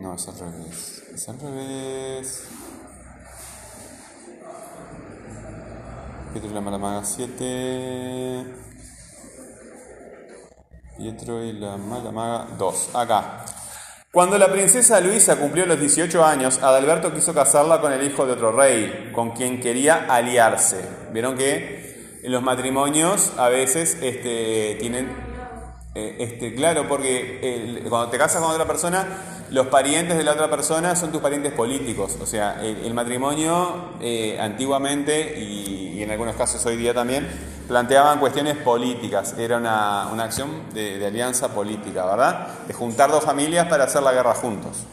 No, 0.00 0.14
es 0.14 0.28
al 0.28 0.38
revés. 0.38 1.02
Es 1.14 1.28
al 1.28 1.40
revés. 1.40 2.48
Pietro 6.32 6.50
y 6.50 6.54
la 6.54 6.60
Malamaga 6.60 7.04
7. 7.04 8.54
Pietro 10.98 11.42
y 11.42 11.52
la 11.52 11.76
Malamaga 11.76 12.48
2. 12.58 12.94
Acá. 12.94 13.44
Cuando 14.14 14.38
la 14.38 14.52
princesa 14.52 15.00
Luisa 15.00 15.34
cumplió 15.40 15.66
los 15.66 15.80
18 15.80 16.24
años, 16.24 16.62
Adalberto 16.62 17.12
quiso 17.12 17.34
casarla 17.34 17.80
con 17.80 17.92
el 17.92 18.06
hijo 18.06 18.24
de 18.24 18.34
otro 18.34 18.52
rey, 18.52 19.10
con 19.12 19.32
quien 19.32 19.58
quería 19.58 20.06
aliarse. 20.08 20.84
Vieron 21.12 21.36
que 21.36 22.20
los 22.22 22.40
matrimonios 22.40 23.32
a 23.36 23.48
veces 23.48 23.98
este, 24.00 24.76
tienen, 24.78 25.08
eh, 25.96 26.14
este, 26.20 26.54
claro, 26.54 26.86
porque 26.86 27.82
cuando 27.88 28.08
te 28.08 28.16
casas 28.16 28.40
con 28.40 28.52
otra 28.52 28.68
persona, 28.68 29.04
los 29.50 29.66
parientes 29.66 30.16
de 30.16 30.22
la 30.22 30.34
otra 30.34 30.48
persona 30.48 30.94
son 30.94 31.10
tus 31.10 31.20
parientes 31.20 31.52
políticos. 31.52 32.16
O 32.22 32.26
sea, 32.26 32.62
el, 32.62 32.94
matrimonio 32.94 33.94
eh, 34.00 34.38
antiguamente 34.40 35.40
y, 35.40 36.00
en 36.00 36.12
algunos 36.12 36.36
casos 36.36 36.64
hoy 36.66 36.76
día 36.76 36.94
también 36.94 37.26
planteaban 37.66 38.18
cuestiones 38.18 38.56
políticas. 38.58 39.34
Era 39.38 39.58
una, 39.58 40.08
una 40.12 40.24
acción 40.24 40.72
de, 40.72 41.04
alianza 41.04 41.48
política, 41.48 42.04
¿verdad? 42.04 42.48
De 42.66 42.74
juntar 42.74 43.10
dos 43.10 43.24
familias 43.24 43.66
para 43.68 43.84
hacer 43.84 44.02
la 44.02 44.12
guerra 44.12 44.34
juntos. 44.34 44.84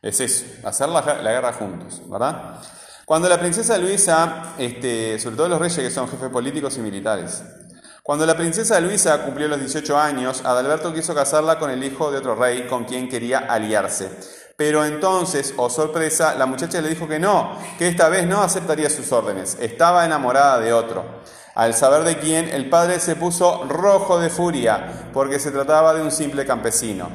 Es 0.00 0.20
eso, 0.20 0.44
hacer 0.64 0.88
la, 0.88 1.00
la 1.00 1.30
guerra 1.32 1.52
juntos, 1.52 2.02
¿verdad? 2.08 2.60
Cuando 3.04 3.28
la 3.28 3.38
princesa 3.38 3.78
Luisa, 3.78 4.54
este, 4.58 5.18
sobre 5.18 5.36
todo 5.36 5.48
los 5.48 5.60
reyes 5.60 5.78
que 5.78 5.90
son 5.90 6.08
jefes 6.08 6.30
políticos 6.30 6.76
y 6.78 6.80
militares, 6.80 7.42
cuando 8.02 8.26
la 8.26 8.36
princesa 8.36 8.80
Luisa 8.80 9.22
cumplió 9.22 9.46
los 9.46 9.60
18 9.60 9.96
años, 9.96 10.42
Adalberto 10.44 10.92
quiso 10.92 11.14
casarla 11.14 11.58
con 11.60 11.70
el 11.70 11.84
hijo 11.84 12.10
de 12.10 12.18
otro 12.18 12.34
rey 12.34 12.66
con 12.66 12.84
quien 12.84 13.08
quería 13.08 13.38
aliarse. 13.38 14.10
Pero 14.56 14.84
entonces, 14.84 15.54
oh 15.56 15.70
sorpresa, 15.70 16.34
la 16.34 16.46
muchacha 16.46 16.80
le 16.80 16.88
dijo 16.88 17.06
que 17.06 17.18
no, 17.18 17.56
que 17.78 17.88
esta 17.88 18.08
vez 18.08 18.26
no 18.26 18.42
aceptaría 18.42 18.90
sus 18.90 19.12
órdenes. 19.12 19.56
Estaba 19.60 20.04
enamorada 20.04 20.58
de 20.58 20.72
otro. 20.72 21.04
Al 21.54 21.74
saber 21.74 22.04
de 22.04 22.18
quién, 22.18 22.48
el 22.48 22.68
padre 22.68 22.98
se 22.98 23.16
puso 23.16 23.64
rojo 23.68 24.18
de 24.18 24.30
furia, 24.30 25.10
porque 25.12 25.38
se 25.38 25.50
trataba 25.50 25.94
de 25.94 26.02
un 26.02 26.10
simple 26.10 26.46
campesino. 26.46 27.08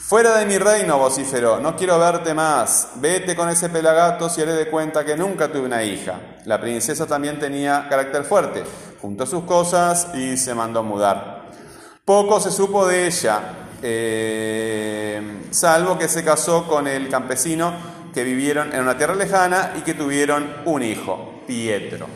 Fuera 0.00 0.38
de 0.38 0.46
mi 0.46 0.58
reino, 0.58 0.98
vociferó, 0.98 1.60
no 1.60 1.76
quiero 1.76 1.98
verte 1.98 2.34
más. 2.34 2.92
Vete 2.96 3.36
con 3.36 3.48
ese 3.48 3.68
pelagato 3.68 4.30
y 4.36 4.40
haré 4.40 4.54
de 4.54 4.70
cuenta 4.70 5.04
que 5.04 5.16
nunca 5.16 5.48
tuve 5.48 5.66
una 5.66 5.82
hija. 5.82 6.14
La 6.46 6.60
princesa 6.60 7.06
también 7.06 7.38
tenía 7.38 7.86
carácter 7.88 8.24
fuerte 8.24 8.64
juntó 9.00 9.26
sus 9.26 9.44
cosas 9.44 10.08
y 10.14 10.36
se 10.36 10.54
mandó 10.54 10.80
a 10.80 10.82
mudar. 10.82 11.48
Poco 12.04 12.40
se 12.40 12.50
supo 12.50 12.86
de 12.86 13.06
ella, 13.06 13.40
eh, 13.82 15.48
salvo 15.50 15.98
que 15.98 16.08
se 16.08 16.24
casó 16.24 16.66
con 16.66 16.86
el 16.86 17.08
campesino 17.08 17.72
que 18.12 18.24
vivieron 18.24 18.72
en 18.72 18.80
una 18.80 18.96
tierra 18.96 19.14
lejana 19.14 19.74
y 19.76 19.82
que 19.82 19.94
tuvieron 19.94 20.62
un 20.64 20.82
hijo, 20.82 21.42
Pietro. 21.46 22.06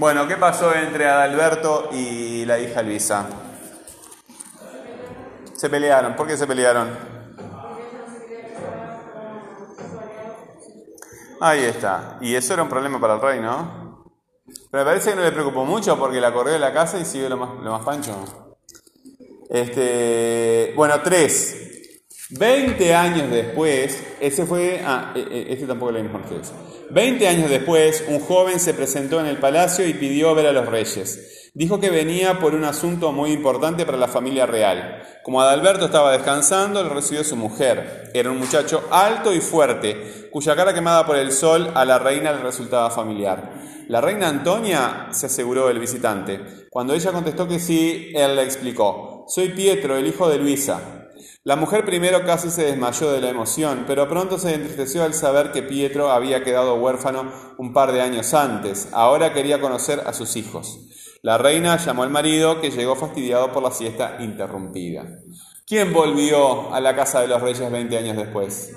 Bueno, 0.00 0.26
¿qué 0.26 0.38
pasó 0.38 0.74
entre 0.74 1.06
Adalberto 1.06 1.90
y 1.92 2.46
la 2.46 2.58
hija 2.58 2.80
Luisa? 2.80 3.26
Se 5.52 5.68
pelearon. 5.68 6.16
¿Por 6.16 6.26
qué 6.26 6.38
se 6.38 6.46
pelearon? 6.46 6.88
Ahí 11.38 11.64
está. 11.64 12.16
Y 12.22 12.34
eso 12.34 12.54
era 12.54 12.62
un 12.62 12.70
problema 12.70 12.98
para 12.98 13.16
el 13.16 13.20
rey, 13.20 13.40
¿no? 13.40 14.06
Pero 14.70 14.84
me 14.84 14.90
parece 14.90 15.10
que 15.10 15.16
no 15.16 15.22
le 15.22 15.32
preocupó 15.32 15.66
mucho 15.66 15.98
porque 15.98 16.18
la 16.18 16.32
corrió 16.32 16.54
de 16.54 16.60
la 16.60 16.72
casa 16.72 16.98
y 16.98 17.04
siguió 17.04 17.28
lo 17.28 17.36
más, 17.36 17.58
más 17.62 17.84
pancho. 17.84 18.24
Este, 19.50 20.72
bueno, 20.76 20.98
tres. 21.04 22.00
20 22.30 22.94
años 22.94 23.30
después, 23.30 24.02
ese 24.18 24.46
fue, 24.46 24.82
ah, 24.82 25.12
este 25.14 25.66
tampoco 25.66 25.92
lo 25.92 26.00
vimos 26.00 26.22
ustedes. 26.22 26.69
20 26.92 27.28
años 27.28 27.50
después, 27.50 28.04
un 28.08 28.18
joven 28.18 28.58
se 28.58 28.74
presentó 28.74 29.20
en 29.20 29.26
el 29.26 29.38
palacio 29.38 29.86
y 29.86 29.94
pidió 29.94 30.34
ver 30.34 30.46
a 30.46 30.52
los 30.52 30.66
reyes. 30.66 31.50
Dijo 31.54 31.80
que 31.80 31.90
venía 31.90 32.38
por 32.38 32.54
un 32.54 32.64
asunto 32.64 33.12
muy 33.12 33.32
importante 33.32 33.84
para 33.84 33.98
la 33.98 34.08
familia 34.08 34.46
real. 34.46 35.02
Como 35.22 35.40
Adalberto 35.40 35.86
estaba 35.86 36.12
descansando, 36.12 36.82
lo 36.82 36.90
recibió 36.90 37.22
su 37.22 37.36
mujer. 37.36 38.10
Era 38.14 38.30
un 38.30 38.38
muchacho 38.38 38.84
alto 38.90 39.32
y 39.32 39.40
fuerte, 39.40 40.28
cuya 40.30 40.56
cara 40.56 40.74
quemada 40.74 41.06
por 41.06 41.16
el 41.16 41.32
sol 41.32 41.70
a 41.74 41.84
la 41.84 41.98
reina 41.98 42.32
le 42.32 42.42
resultaba 42.42 42.90
familiar. 42.90 43.52
La 43.88 44.00
reina 44.00 44.28
Antonia, 44.28 45.08
se 45.10 45.26
aseguró 45.26 45.70
el 45.70 45.78
visitante. 45.78 46.68
Cuando 46.70 46.94
ella 46.94 47.12
contestó 47.12 47.48
que 47.48 47.58
sí, 47.58 48.12
él 48.14 48.36
le 48.36 48.42
explicó, 48.42 49.24
soy 49.28 49.48
Pietro, 49.50 49.96
el 49.96 50.06
hijo 50.06 50.28
de 50.28 50.38
Luisa. 50.38 50.99
La 51.50 51.56
mujer 51.56 51.84
primero 51.84 52.24
casi 52.24 52.48
se 52.48 52.62
desmayó 52.62 53.10
de 53.10 53.20
la 53.20 53.28
emoción, 53.28 53.82
pero 53.84 54.08
pronto 54.08 54.38
se 54.38 54.54
entristeció 54.54 55.02
al 55.02 55.14
saber 55.14 55.50
que 55.50 55.64
Pietro 55.64 56.12
había 56.12 56.44
quedado 56.44 56.76
huérfano 56.76 57.32
un 57.58 57.72
par 57.72 57.90
de 57.90 58.00
años 58.00 58.34
antes. 58.34 58.88
Ahora 58.92 59.32
quería 59.32 59.60
conocer 59.60 60.00
a 60.06 60.12
sus 60.12 60.36
hijos. 60.36 60.78
La 61.22 61.38
reina 61.38 61.76
llamó 61.76 62.04
al 62.04 62.10
marido, 62.10 62.60
que 62.60 62.70
llegó 62.70 62.94
fastidiado 62.94 63.50
por 63.50 63.64
la 63.64 63.72
siesta 63.72 64.18
interrumpida. 64.20 65.08
¿Quién 65.66 65.92
volvió 65.92 66.72
a 66.72 66.80
la 66.80 66.94
casa 66.94 67.20
de 67.20 67.26
los 67.26 67.42
reyes 67.42 67.68
20 67.68 67.98
años 67.98 68.16
después? 68.16 68.72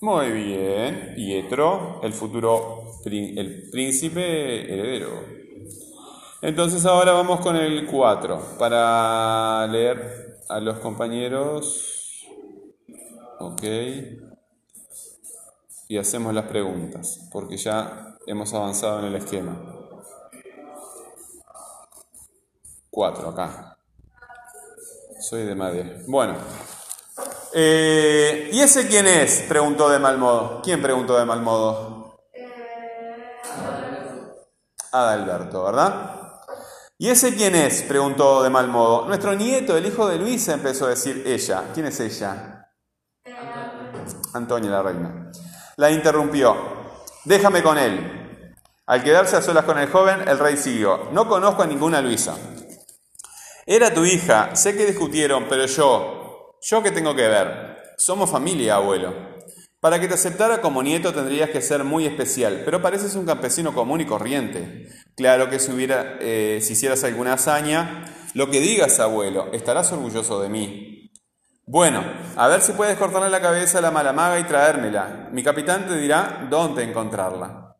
Muy 0.00 0.30
bien, 0.30 1.12
Pietro, 1.16 2.00
el 2.02 2.14
futuro 2.14 2.92
el 3.04 3.68
príncipe 3.70 4.72
heredero. 4.72 5.22
Entonces 6.40 6.86
ahora 6.86 7.12
vamos 7.12 7.40
con 7.40 7.56
el 7.56 7.84
4 7.84 8.56
para 8.58 9.66
leer 9.66 10.38
a 10.48 10.60
los 10.60 10.78
compañeros. 10.78 11.95
Ok. 13.38 13.62
Y 15.88 15.98
hacemos 15.98 16.34
las 16.34 16.46
preguntas, 16.46 17.28
porque 17.30 17.56
ya 17.56 18.16
hemos 18.26 18.52
avanzado 18.54 19.00
en 19.00 19.06
el 19.06 19.16
esquema. 19.16 19.56
4 22.90 23.28
acá. 23.28 23.76
Soy 25.20 25.44
de 25.44 25.54
madera. 25.54 25.98
Bueno. 26.06 26.34
Eh, 27.52 28.50
¿Y 28.52 28.60
ese 28.60 28.88
quién 28.88 29.06
es? 29.06 29.44
Preguntó 29.48 29.88
de 29.90 29.98
mal 29.98 30.18
modo. 30.18 30.60
¿Quién 30.62 30.82
preguntó 30.82 31.18
de 31.18 31.24
mal 31.24 31.42
modo? 31.42 32.20
Adalberto, 34.92 35.62
¿verdad? 35.64 36.16
¿Y 36.98 37.08
ese 37.10 37.34
quién 37.34 37.54
es? 37.54 37.82
preguntó 37.82 38.42
de 38.42 38.48
mal 38.48 38.68
modo. 38.68 39.06
Nuestro 39.06 39.34
nieto, 39.34 39.76
el 39.76 39.84
hijo 39.84 40.08
de 40.08 40.16
Luisa, 40.16 40.54
empezó 40.54 40.86
a 40.86 40.90
decir 40.90 41.22
ella. 41.26 41.64
¿Quién 41.74 41.86
es 41.86 42.00
ella? 42.00 42.55
Antonia, 44.36 44.70
la 44.70 44.82
reina. 44.82 45.30
La 45.76 45.90
interrumpió. 45.90 46.56
Déjame 47.24 47.62
con 47.62 47.78
él. 47.78 48.54
Al 48.86 49.02
quedarse 49.02 49.36
a 49.36 49.42
solas 49.42 49.64
con 49.64 49.78
el 49.78 49.90
joven, 49.90 50.28
el 50.28 50.38
rey 50.38 50.56
siguió. 50.56 51.08
No 51.12 51.28
conozco 51.28 51.62
a 51.62 51.66
ninguna 51.66 52.00
Luisa. 52.00 52.36
Era 53.66 53.92
tu 53.92 54.04
hija, 54.04 54.54
sé 54.54 54.76
que 54.76 54.86
discutieron, 54.86 55.46
pero 55.48 55.66
yo, 55.66 56.16
¿Yo 56.68 56.82
qué 56.82 56.90
tengo 56.90 57.14
que 57.14 57.28
ver? 57.28 57.76
Somos 57.96 58.28
familia, 58.28 58.74
abuelo. 58.74 59.14
Para 59.78 60.00
que 60.00 60.08
te 60.08 60.14
aceptara 60.14 60.60
como 60.60 60.82
nieto 60.82 61.12
tendrías 61.12 61.50
que 61.50 61.62
ser 61.62 61.84
muy 61.84 62.06
especial, 62.06 62.62
pero 62.64 62.82
pareces 62.82 63.14
un 63.14 63.24
campesino 63.24 63.72
común 63.72 64.00
y 64.00 64.06
corriente. 64.06 64.88
Claro 65.14 65.48
que 65.48 65.60
si, 65.60 65.70
hubiera, 65.70 66.16
eh, 66.20 66.58
si 66.60 66.72
hicieras 66.72 67.04
alguna 67.04 67.34
hazaña, 67.34 68.04
lo 68.34 68.50
que 68.50 68.58
digas, 68.58 68.98
abuelo, 68.98 69.52
estarás 69.52 69.92
orgulloso 69.92 70.40
de 70.40 70.48
mí. 70.48 70.95
Bueno, 71.68 72.00
a 72.36 72.46
ver 72.46 72.60
si 72.60 72.74
puedes 72.74 72.96
cortarle 72.96 73.28
la 73.28 73.40
cabeza 73.40 73.78
a 73.78 73.80
la 73.80 73.90
mala 73.90 74.12
maga 74.12 74.38
y 74.38 74.44
traérmela. 74.44 75.28
Mi 75.32 75.42
capitán 75.42 75.88
te 75.88 75.96
dirá 75.96 76.46
dónde 76.48 76.84
encontrarla. 76.84 77.74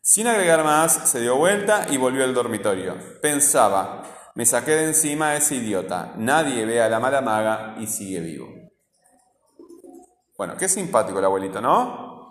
Sin 0.00 0.26
agregar 0.26 0.64
más, 0.64 1.10
se 1.10 1.20
dio 1.20 1.36
vuelta 1.36 1.86
y 1.90 1.98
volvió 1.98 2.24
al 2.24 2.32
dormitorio. 2.32 2.96
Pensaba, 3.20 4.02
me 4.34 4.46
saqué 4.46 4.70
de 4.70 4.84
encima 4.86 5.28
a 5.28 5.36
ese 5.36 5.56
idiota. 5.56 6.14
Nadie 6.16 6.64
ve 6.64 6.80
a 6.80 6.88
la 6.88 7.00
mala 7.00 7.20
maga 7.20 7.74
y 7.78 7.86
sigue 7.86 8.20
vivo. 8.20 8.48
Bueno, 10.38 10.56
qué 10.56 10.66
simpático 10.66 11.18
el 11.18 11.26
abuelito, 11.26 11.60
¿no? 11.60 12.30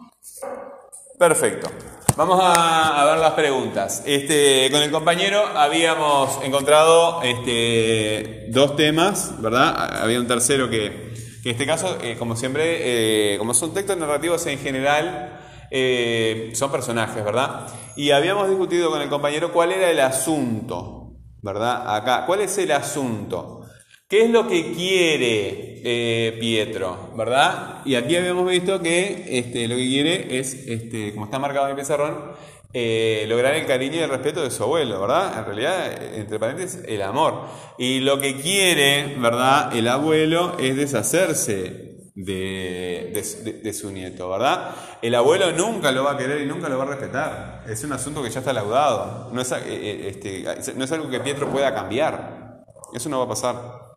Perfecto. 1.20 1.70
Vamos 2.18 2.40
a, 2.42 3.06
ver 3.06 3.20
las 3.20 3.34
preguntas. 3.34 4.02
Este, 4.04 4.72
con 4.72 4.82
el 4.82 4.90
compañero 4.90 5.40
habíamos 5.56 6.40
encontrado 6.44 7.22
este, 7.22 8.48
dos 8.50 8.76
temas, 8.76 9.40
¿verdad? 9.40 10.02
Había 10.02 10.20
un 10.20 10.26
tercero 10.26 10.68
que, 10.68 10.88
en 10.88 11.52
este 11.52 11.68
caso, 11.68 12.00
eh, 12.02 12.16
como 12.18 12.36
siempre, 12.36 13.34
eh, 13.34 13.38
como 13.38 13.54
son 13.54 13.72
textos 13.72 13.98
narrativos 13.98 14.46
en 14.48 14.58
general, 14.58 15.40
eh, 15.70 16.50
son 16.56 16.72
personajes, 16.72 17.24
¿verdad? 17.24 17.68
Y 17.96 18.10
habíamos 18.10 18.50
discutido 18.50 18.90
con 18.90 19.00
el 19.00 19.10
compañero 19.10 19.54
cuál 19.54 19.72
era 19.72 19.92
el 19.92 20.00
asunto 20.00 20.98
¿verdad? 21.42 21.96
Acá, 21.96 22.26
¿cuál 22.26 22.42
es 22.42 22.58
el 22.58 22.72
asunto? 22.72 23.62
¿Qué 24.10 24.24
es 24.26 24.30
lo 24.30 24.48
que 24.48 24.74
quiere 24.74 25.77
eh, 25.90 26.36
Pietro? 26.38 27.14
¿Verdad? 27.16 27.78
Y 27.86 27.96
aquí 27.96 28.18
habíamos 28.18 28.46
visto 28.50 28.82
que 28.82 29.26
este, 29.40 29.70
lo 29.70 29.78
que 29.78 29.88
quiere 29.88 30.38
es, 30.38 30.54
este, 30.54 31.14
como 31.14 31.26
está 31.26 31.40
marcado 31.40 31.68
en 31.68 31.72
el 31.72 31.78
pizarrón, 31.78 32.34
eh, 32.74 33.26
lograr 33.30 33.56
el 33.56 33.66
cariño 33.66 33.96
y 33.96 34.00
el 34.00 34.10
respeto 34.10 34.44
de 34.44 34.52
su 34.52 34.64
abuelo, 34.64 35.00
¿verdad? 35.00 35.40
En 35.40 35.46
realidad, 35.46 36.04
entre 36.14 36.40
paréntesis, 36.40 36.82
el 36.86 37.02
amor. 37.02 37.46
Y 37.78 38.02
lo 38.02 38.20
que 38.20 38.36
quiere, 38.36 39.16
¿verdad? 39.18 39.74
El 39.78 39.88
abuelo 39.88 40.58
es 40.60 40.76
deshacerse 40.76 41.96
de, 42.14 43.74
su 43.74 43.90
nieto, 43.90 44.28
¿verdad? 44.28 44.76
El 45.02 45.16
abuelo 45.16 45.54
nunca 45.54 45.94
lo 45.94 46.04
va 46.04 46.12
a 46.12 46.18
querer 46.18 46.42
y 46.42 46.48
nunca 46.48 46.68
lo 46.68 46.78
va 46.78 46.84
a 46.84 46.88
respetar. 46.88 47.64
Es 47.66 47.82
un 47.86 47.94
asunto 47.94 48.22
que 48.22 48.30
ya 48.30 48.40
está 48.40 48.52
laudado. 48.52 49.30
No 49.32 49.40
es, 49.40 49.50
eh, 49.54 50.10
este, 50.10 50.74
no 50.76 50.84
es 50.84 50.92
algo 50.92 51.10
que 51.10 51.22
Pietro 51.22 51.50
pueda 51.50 51.74
cambiar. 51.74 52.66
Eso 52.94 53.08
no 53.08 53.20
va 53.20 53.24
a 53.26 53.30
pasar. 53.30 53.96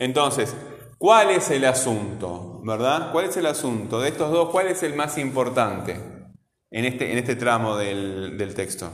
Entonces, 0.00 0.56
¿cuál 1.02 1.30
es 1.30 1.50
el 1.50 1.64
asunto? 1.64 2.60
¿Verdad? 2.62 3.10
¿Cuál 3.10 3.24
es 3.24 3.36
el 3.36 3.46
asunto? 3.46 4.00
De 4.00 4.10
estos 4.10 4.30
dos, 4.30 4.50
¿cuál 4.50 4.68
es 4.68 4.84
el 4.84 4.94
más 4.94 5.18
importante 5.18 5.96
en 6.70 6.84
este, 6.84 7.10
en 7.10 7.18
este 7.18 7.34
tramo 7.34 7.76
del, 7.76 8.38
del 8.38 8.54
texto? 8.54 8.88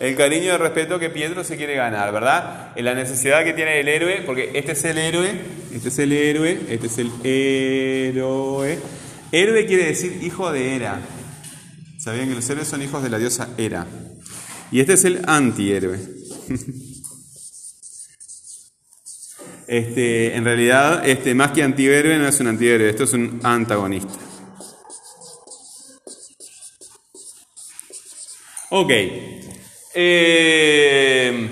El 0.00 0.16
cariño 0.16 0.44
y 0.44 0.48
el 0.48 0.58
respeto 0.58 0.98
que 0.98 1.10
Pietro 1.10 1.44
se 1.44 1.58
quiere 1.58 1.76
ganar, 1.76 2.14
¿verdad? 2.14 2.72
En 2.76 2.86
la 2.86 2.94
necesidad 2.94 3.44
que 3.44 3.52
tiene 3.52 3.78
el 3.78 3.88
héroe, 3.88 4.22
porque 4.24 4.52
este 4.54 4.72
es 4.72 4.84
el 4.86 4.96
héroe, 4.96 5.38
este 5.74 5.88
es 5.88 5.98
el 5.98 6.12
héroe, 6.12 6.60
este 6.70 6.86
es 6.86 6.98
el 6.98 7.12
héroe. 7.22 8.78
Héroe 9.32 9.66
quiere 9.66 9.84
decir 9.84 10.18
hijo 10.22 10.50
de 10.50 10.74
Hera. 10.74 10.98
¿Sabían 11.98 12.30
que 12.30 12.36
los 12.36 12.48
héroes 12.48 12.68
son 12.68 12.80
hijos 12.80 13.02
de 13.02 13.10
la 13.10 13.18
diosa 13.18 13.50
Hera? 13.58 13.86
Y 14.70 14.80
este 14.80 14.94
es 14.94 15.04
el 15.04 15.20
antihéroe. 15.26 16.00
Este, 19.72 20.36
en 20.36 20.44
realidad, 20.44 21.08
este, 21.08 21.34
más 21.34 21.52
que 21.52 21.62
antihéroe 21.62 22.18
no 22.18 22.28
es 22.28 22.38
un 22.40 22.48
antihéroe, 22.48 22.90
esto 22.90 23.04
es 23.04 23.14
un 23.14 23.40
antagonista. 23.42 24.12
Ok. 28.68 28.90
Eh, 29.94 31.48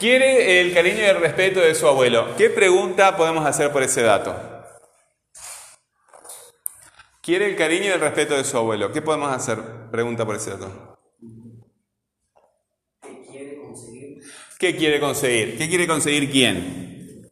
quiere 0.00 0.62
el 0.62 0.74
cariño 0.74 0.98
y 0.98 1.04
el 1.04 1.20
respeto 1.20 1.60
de 1.60 1.76
su 1.76 1.86
abuelo. 1.86 2.34
¿Qué 2.36 2.50
pregunta 2.50 3.16
podemos 3.16 3.46
hacer 3.46 3.70
por 3.70 3.84
ese 3.84 4.02
dato? 4.02 4.34
Quiere 7.22 7.46
el 7.50 7.54
cariño 7.54 7.84
y 7.84 7.92
el 7.92 8.00
respeto 8.00 8.34
de 8.34 8.42
su 8.42 8.56
abuelo. 8.56 8.90
¿Qué 8.90 9.00
podemos 9.00 9.32
hacer? 9.32 9.60
Pregunta 9.92 10.26
por 10.26 10.34
ese 10.34 10.50
dato. 10.50 10.98
¿Qué 13.00 13.22
quiere 13.30 13.60
conseguir? 13.60 14.24
¿Qué 14.64 14.76
quiere 14.76 14.98
conseguir? 14.98 15.58
¿Qué 15.58 15.68
quiere 15.68 15.86
conseguir 15.86 16.30
quién? 16.30 17.28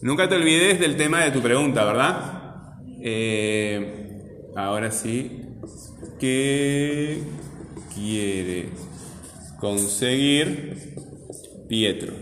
Nunca 0.00 0.28
te 0.28 0.36
olvides 0.36 0.78
del 0.78 0.96
tema 0.96 1.24
de 1.24 1.32
tu 1.32 1.40
pregunta, 1.42 1.84
¿verdad? 1.84 2.76
Eh, 3.02 4.20
ahora 4.54 4.92
sí. 4.92 5.40
¿Qué 6.20 7.18
quiere 7.92 8.68
conseguir 9.58 10.94
Pietro? 11.68 12.12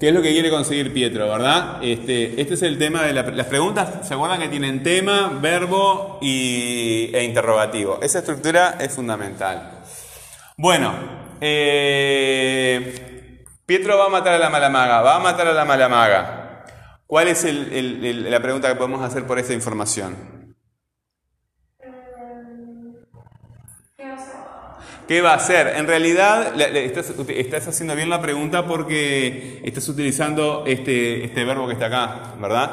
¿Qué 0.00 0.08
es 0.08 0.12
lo 0.12 0.22
que 0.22 0.32
quiere 0.32 0.50
conseguir 0.50 0.92
Pietro, 0.92 1.28
verdad? 1.28 1.78
Este, 1.84 2.40
este 2.40 2.54
es 2.54 2.62
el 2.62 2.78
tema 2.78 3.04
de 3.04 3.12
la- 3.12 3.30
las 3.30 3.46
preguntas. 3.46 4.08
¿Se 4.08 4.14
acuerdan 4.14 4.40
que 4.40 4.48
tienen 4.48 4.82
tema, 4.82 5.38
verbo 5.40 6.18
y, 6.20 7.10
e 7.14 7.22
interrogativo? 7.22 8.00
Esa 8.02 8.18
estructura 8.18 8.76
es 8.80 8.90
fundamental. 8.92 9.78
Bueno, 10.56 10.92
eh, 11.40 13.44
Pietro 13.66 13.98
va 13.98 14.06
a 14.06 14.10
matar 14.10 14.34
a 14.34 14.38
la 14.38 14.50
mala 14.50 14.68
maga, 14.68 15.00
va 15.02 15.16
a 15.16 15.20
matar 15.20 15.46
a 15.48 15.52
la 15.52 15.64
mala 15.64 15.88
maga. 15.88 16.64
¿Cuál 17.06 17.28
es 17.28 17.44
el- 17.44 18.30
la 18.30 18.40
pregunta 18.40 18.68
que 18.68 18.76
podemos 18.76 19.02
hacer 19.02 19.26
por 19.26 19.38
esa 19.38 19.52
información? 19.52 20.54
¿Qué 25.08 25.20
va 25.20 25.32
a 25.32 25.36
hacer? 25.36 25.74
En 25.76 25.86
realidad, 25.86 26.58
estás 26.60 27.68
haciendo 27.68 27.94
bien 27.96 28.08
la 28.08 28.22
pregunta 28.22 28.66
porque 28.66 29.60
estás 29.64 29.88
utilizando 29.88 30.64
este, 30.66 31.24
este 31.24 31.44
verbo 31.44 31.66
que 31.66 31.74
está 31.74 31.86
acá, 31.86 32.34
¿verdad? 32.40 32.70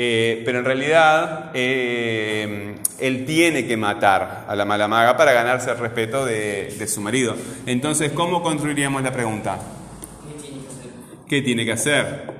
Eh, 0.00 0.42
pero 0.44 0.60
en 0.60 0.64
realidad, 0.64 1.50
eh, 1.54 2.76
él 3.00 3.24
tiene 3.24 3.66
que 3.66 3.76
matar 3.76 4.44
a 4.46 4.54
la 4.54 4.64
mala 4.64 4.86
maga 4.86 5.16
para 5.16 5.32
ganarse 5.32 5.72
el 5.72 5.78
respeto 5.78 6.24
de, 6.24 6.86
su 6.86 7.00
marido. 7.00 7.34
Entonces, 7.66 8.12
¿cómo 8.12 8.40
construiríamos 8.40 9.02
la 9.02 9.10
pregunta? 9.10 9.58
¿Qué 11.28 11.42
tiene 11.42 11.64
que 11.64 11.72
hacer? 11.72 11.88
¿Qué 11.90 12.02
tiene 12.04 12.12
que 12.12 12.28
hacer? 12.30 12.38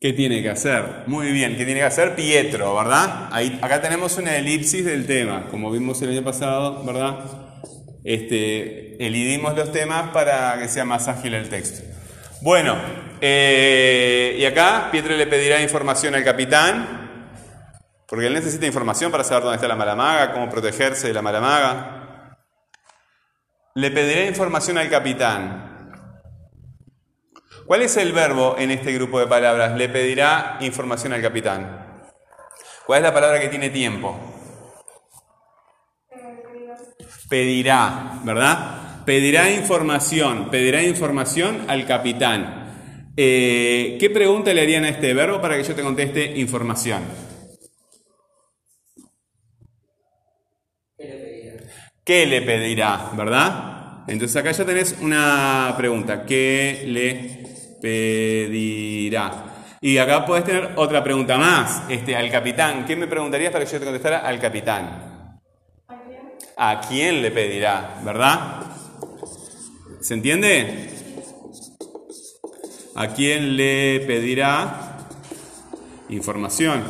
¿Qué 0.00 0.12
tiene 0.14 0.42
que 0.42 0.48
hacer? 0.48 0.84
Muy 1.08 1.30
bien, 1.30 1.58
¿qué 1.58 1.66
tiene 1.66 1.80
que 1.80 1.86
hacer 1.86 2.14
Pietro, 2.14 2.74
verdad? 2.74 3.28
Ahí, 3.30 3.58
acá 3.60 3.82
tenemos 3.82 4.16
una 4.16 4.34
elipsis 4.34 4.82
del 4.82 5.06
tema, 5.06 5.48
como 5.50 5.70
vimos 5.70 6.00
el 6.00 6.08
año 6.08 6.24
pasado, 6.24 6.82
¿verdad? 6.84 7.37
Este, 8.04 9.04
elidimos 9.04 9.56
los 9.56 9.72
temas 9.72 10.10
para 10.10 10.58
que 10.58 10.68
sea 10.68 10.84
más 10.84 11.08
ágil 11.08 11.34
el 11.34 11.48
texto. 11.48 11.82
Bueno, 12.40 12.76
eh, 13.20 14.36
y 14.38 14.44
acá 14.44 14.88
Pietro 14.92 15.16
le 15.16 15.26
pedirá 15.26 15.60
información 15.60 16.14
al 16.14 16.22
capitán, 16.22 17.32
porque 18.06 18.26
él 18.26 18.34
necesita 18.34 18.66
información 18.66 19.10
para 19.10 19.24
saber 19.24 19.42
dónde 19.42 19.56
está 19.56 19.66
la 19.66 19.74
mala 19.74 19.96
maga, 19.96 20.32
cómo 20.32 20.48
protegerse 20.48 21.08
de 21.08 21.14
la 21.14 21.22
mala 21.22 21.40
maga. 21.40 22.36
Le 23.74 23.90
pedirá 23.90 24.24
información 24.24 24.78
al 24.78 24.88
capitán. 24.88 25.92
¿Cuál 27.66 27.82
es 27.82 27.96
el 27.96 28.12
verbo 28.12 28.56
en 28.58 28.70
este 28.70 28.92
grupo 28.92 29.20
de 29.20 29.26
palabras? 29.26 29.76
Le 29.76 29.88
pedirá 29.88 30.56
información 30.60 31.12
al 31.12 31.20
capitán. 31.20 32.02
¿Cuál 32.86 33.00
es 33.00 33.02
la 33.02 33.12
palabra 33.12 33.40
que 33.40 33.48
tiene 33.48 33.68
tiempo? 33.68 34.27
Pedirá, 37.28 38.20
¿verdad? 38.24 39.04
Pedirá 39.04 39.50
información, 39.50 40.50
pedirá 40.50 40.82
información 40.82 41.64
al 41.68 41.86
capitán. 41.86 43.12
Eh, 43.16 43.96
¿Qué 43.98 44.10
pregunta 44.10 44.54
le 44.54 44.62
harían 44.62 44.84
a 44.84 44.90
este 44.90 45.12
verbo 45.12 45.40
para 45.40 45.56
que 45.56 45.64
yo 45.64 45.74
te 45.74 45.82
conteste 45.82 46.38
información? 46.38 47.02
¿Qué 50.96 51.04
le 51.04 51.16
pedirá? 51.16 51.64
¿Qué 52.04 52.26
le 52.26 52.42
pedirá? 52.42 53.10
¿Verdad? 53.16 54.04
Entonces 54.06 54.36
acá 54.36 54.52
ya 54.52 54.64
tenés 54.64 54.96
una 55.00 55.74
pregunta. 55.76 56.24
¿Qué 56.24 56.84
le 56.86 57.44
pedirá? 57.82 59.44
Y 59.80 59.98
acá 59.98 60.24
podés 60.24 60.44
tener 60.44 60.70
otra 60.76 61.02
pregunta 61.02 61.36
más. 61.36 61.82
Este, 61.88 62.16
al 62.16 62.30
capitán. 62.30 62.86
¿Qué 62.86 62.96
me 62.96 63.06
preguntarías 63.06 63.52
para 63.52 63.64
que 63.64 63.72
yo 63.72 63.78
te 63.78 63.84
contestara 63.84 64.18
al 64.18 64.38
capitán? 64.38 65.07
¿A 66.60 66.80
quién? 66.80 66.80
¿A 66.80 66.80
quién 66.80 67.22
le 67.22 67.30
pedirá? 67.30 68.00
¿Verdad? 68.04 68.62
¿Se 70.00 70.14
entiende? 70.14 70.90
¿A 72.96 73.08
quién 73.14 73.56
le 73.56 74.00
pedirá 74.00 75.06
información? 76.08 76.82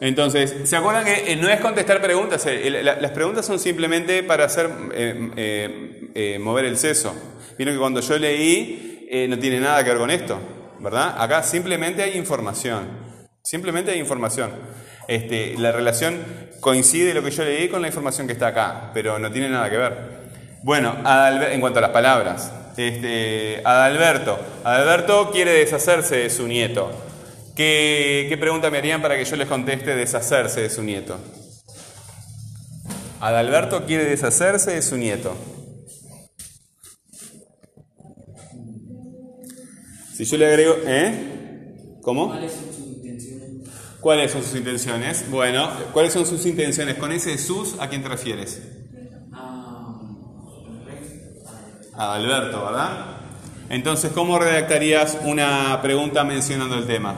Entonces, 0.00 0.68
¿se 0.68 0.76
acuerdan 0.76 1.04
que 1.04 1.32
eh, 1.32 1.36
no 1.36 1.48
es 1.48 1.60
contestar 1.60 2.00
preguntas? 2.00 2.44
eh, 2.46 2.70
las 2.82 3.10
preguntas 3.12 3.44
son 3.46 3.58
simplemente 3.58 4.22
para 4.22 4.44
hacer 4.44 4.70
eh, 4.92 6.38
mover 6.40 6.66
el 6.66 6.76
seso. 6.76 7.14
Vieron 7.56 7.74
que 7.74 7.80
cuando 7.80 8.00
yo 8.00 8.18
leí 8.18 9.26
no 9.28 9.38
tiene 9.38 9.60
nada 9.60 9.82
que 9.82 9.90
ver 9.90 9.98
con 9.98 10.10
esto, 10.10 10.38
¿verdad? 10.78 11.14
Acá 11.18 11.42
simplemente 11.42 12.02
hay 12.02 12.16
información. 12.18 13.07
Simplemente 13.48 13.92
hay 13.92 13.98
información. 13.98 14.50
Este, 15.08 15.56
la 15.56 15.72
relación 15.72 16.22
coincide 16.60 17.14
lo 17.14 17.22
que 17.22 17.30
yo 17.30 17.44
leí 17.44 17.70
con 17.70 17.80
la 17.80 17.88
información 17.88 18.26
que 18.26 18.34
está 18.34 18.48
acá, 18.48 18.90
pero 18.92 19.18
no 19.18 19.32
tiene 19.32 19.48
nada 19.48 19.70
que 19.70 19.78
ver. 19.78 19.94
Bueno, 20.62 20.94
en 21.50 21.58
cuanto 21.58 21.78
a 21.78 21.80
las 21.80 21.90
palabras, 21.92 22.52
este, 22.76 23.62
Adalberto. 23.64 24.38
Adalberto 24.64 25.30
quiere 25.30 25.52
deshacerse 25.52 26.16
de 26.16 26.28
su 26.28 26.46
nieto. 26.46 26.90
¿Qué, 27.56 28.36
pregunta 28.38 28.70
me 28.70 28.76
harían 28.76 29.00
para 29.00 29.16
que 29.16 29.24
yo 29.24 29.34
les 29.36 29.48
conteste 29.48 29.96
deshacerse 29.96 30.60
de 30.60 30.68
su 30.68 30.82
nieto? 30.82 31.18
Adalberto 33.18 33.86
quiere 33.86 34.04
deshacerse 34.04 34.72
de 34.72 34.82
su 34.82 34.98
nieto. 34.98 35.34
Si 40.14 40.26
yo 40.26 40.36
le 40.36 40.46
agrego, 40.48 40.76
¿eh? 40.84 41.38
¿Cómo? 42.02 42.34
¿Cuáles 44.00 44.32
son 44.32 44.42
sus 44.42 44.54
intenciones? 44.54 45.28
Bueno, 45.30 45.68
¿cuáles 45.92 46.12
son 46.12 46.24
sus 46.24 46.46
intenciones? 46.46 46.96
Con 46.96 47.12
ese 47.12 47.36
sus, 47.38 47.78
¿a 47.80 47.88
quién 47.88 48.02
te 48.02 48.08
refieres? 48.08 48.62
A 51.94 52.14
Alberto, 52.14 52.64
¿verdad? 52.64 53.18
Entonces, 53.70 54.12
¿cómo 54.12 54.38
redactarías 54.38 55.18
una 55.24 55.80
pregunta 55.82 56.22
mencionando 56.24 56.76
el 56.76 56.86
tema? 56.86 57.16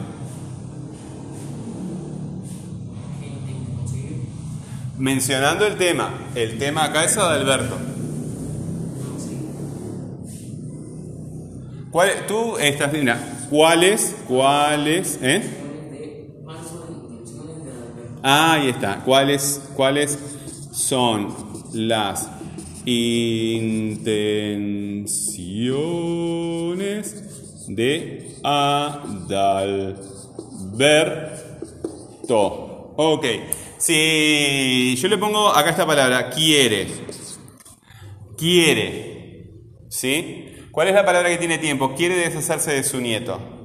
Mencionando 4.99 5.67
el 5.67 5.77
tema. 5.77 6.11
El 6.35 6.59
tema 6.59 6.85
acá 6.85 7.05
es 7.05 7.17
Adalberto. 7.17 7.77
¿Cuál, 11.91 12.27
tú 12.29 12.57
estás, 12.59 12.93
mira, 12.93 13.19
¿cuáles, 13.51 14.15
cuáles, 14.29 15.19
eh? 15.23 15.43
Intenciones 15.43 15.91
de. 15.91 16.41
¿Cuáles 16.45 16.67
son 16.69 16.81
las 16.81 16.91
intenciones 16.91 17.65
de 17.65 17.71
Adalberto? 17.73 18.10
Ah, 18.10 18.10
ahí 18.23 18.69
está. 18.69 19.03
¿Cuáles, 19.05 19.71
cuáles 19.75 20.19
son 20.73 21.35
las 21.73 22.29
intenciones 22.85 23.27
de 27.69 28.37
Adalberto? 28.43 30.01
Ok. 32.97 33.27
Si 33.79 34.95
yo 34.97 35.09
le 35.09 35.17
pongo 35.19 35.49
acá 35.49 35.71
esta 35.71 35.87
palabra, 35.87 36.29
quiere. 36.31 36.87
Quiere. 38.37 39.31
¿Sí? 39.89 40.47
¿Cuál 40.71 40.89
es 40.89 40.95
la 40.95 41.05
palabra 41.05 41.31
que 41.31 41.39
tiene 41.39 41.59
tiempo? 41.59 41.95
Quiere 41.95 42.17
deshacerse 42.17 42.73
de 42.73 42.83
su 42.85 43.01
nieto. 43.01 43.60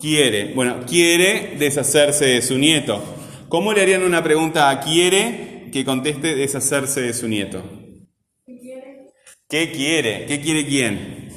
Quiere, 0.00 0.54
bueno, 0.54 0.86
quiere 0.86 1.56
deshacerse 1.58 2.24
de 2.24 2.40
su 2.40 2.56
nieto. 2.56 3.02
¿Cómo 3.50 3.74
le 3.74 3.82
harían 3.82 4.02
una 4.02 4.22
pregunta 4.22 4.70
a 4.70 4.80
quiere 4.80 5.68
que 5.70 5.84
conteste 5.84 6.34
deshacerse 6.34 7.02
de 7.02 7.12
su 7.12 7.28
nieto? 7.28 7.62
¿Qué 8.46 8.58
quiere? 8.58 9.12
¿Qué 9.46 9.70
quiere? 9.70 10.26
¿Qué 10.26 10.40
quiere 10.40 10.66
quién? 10.66 11.30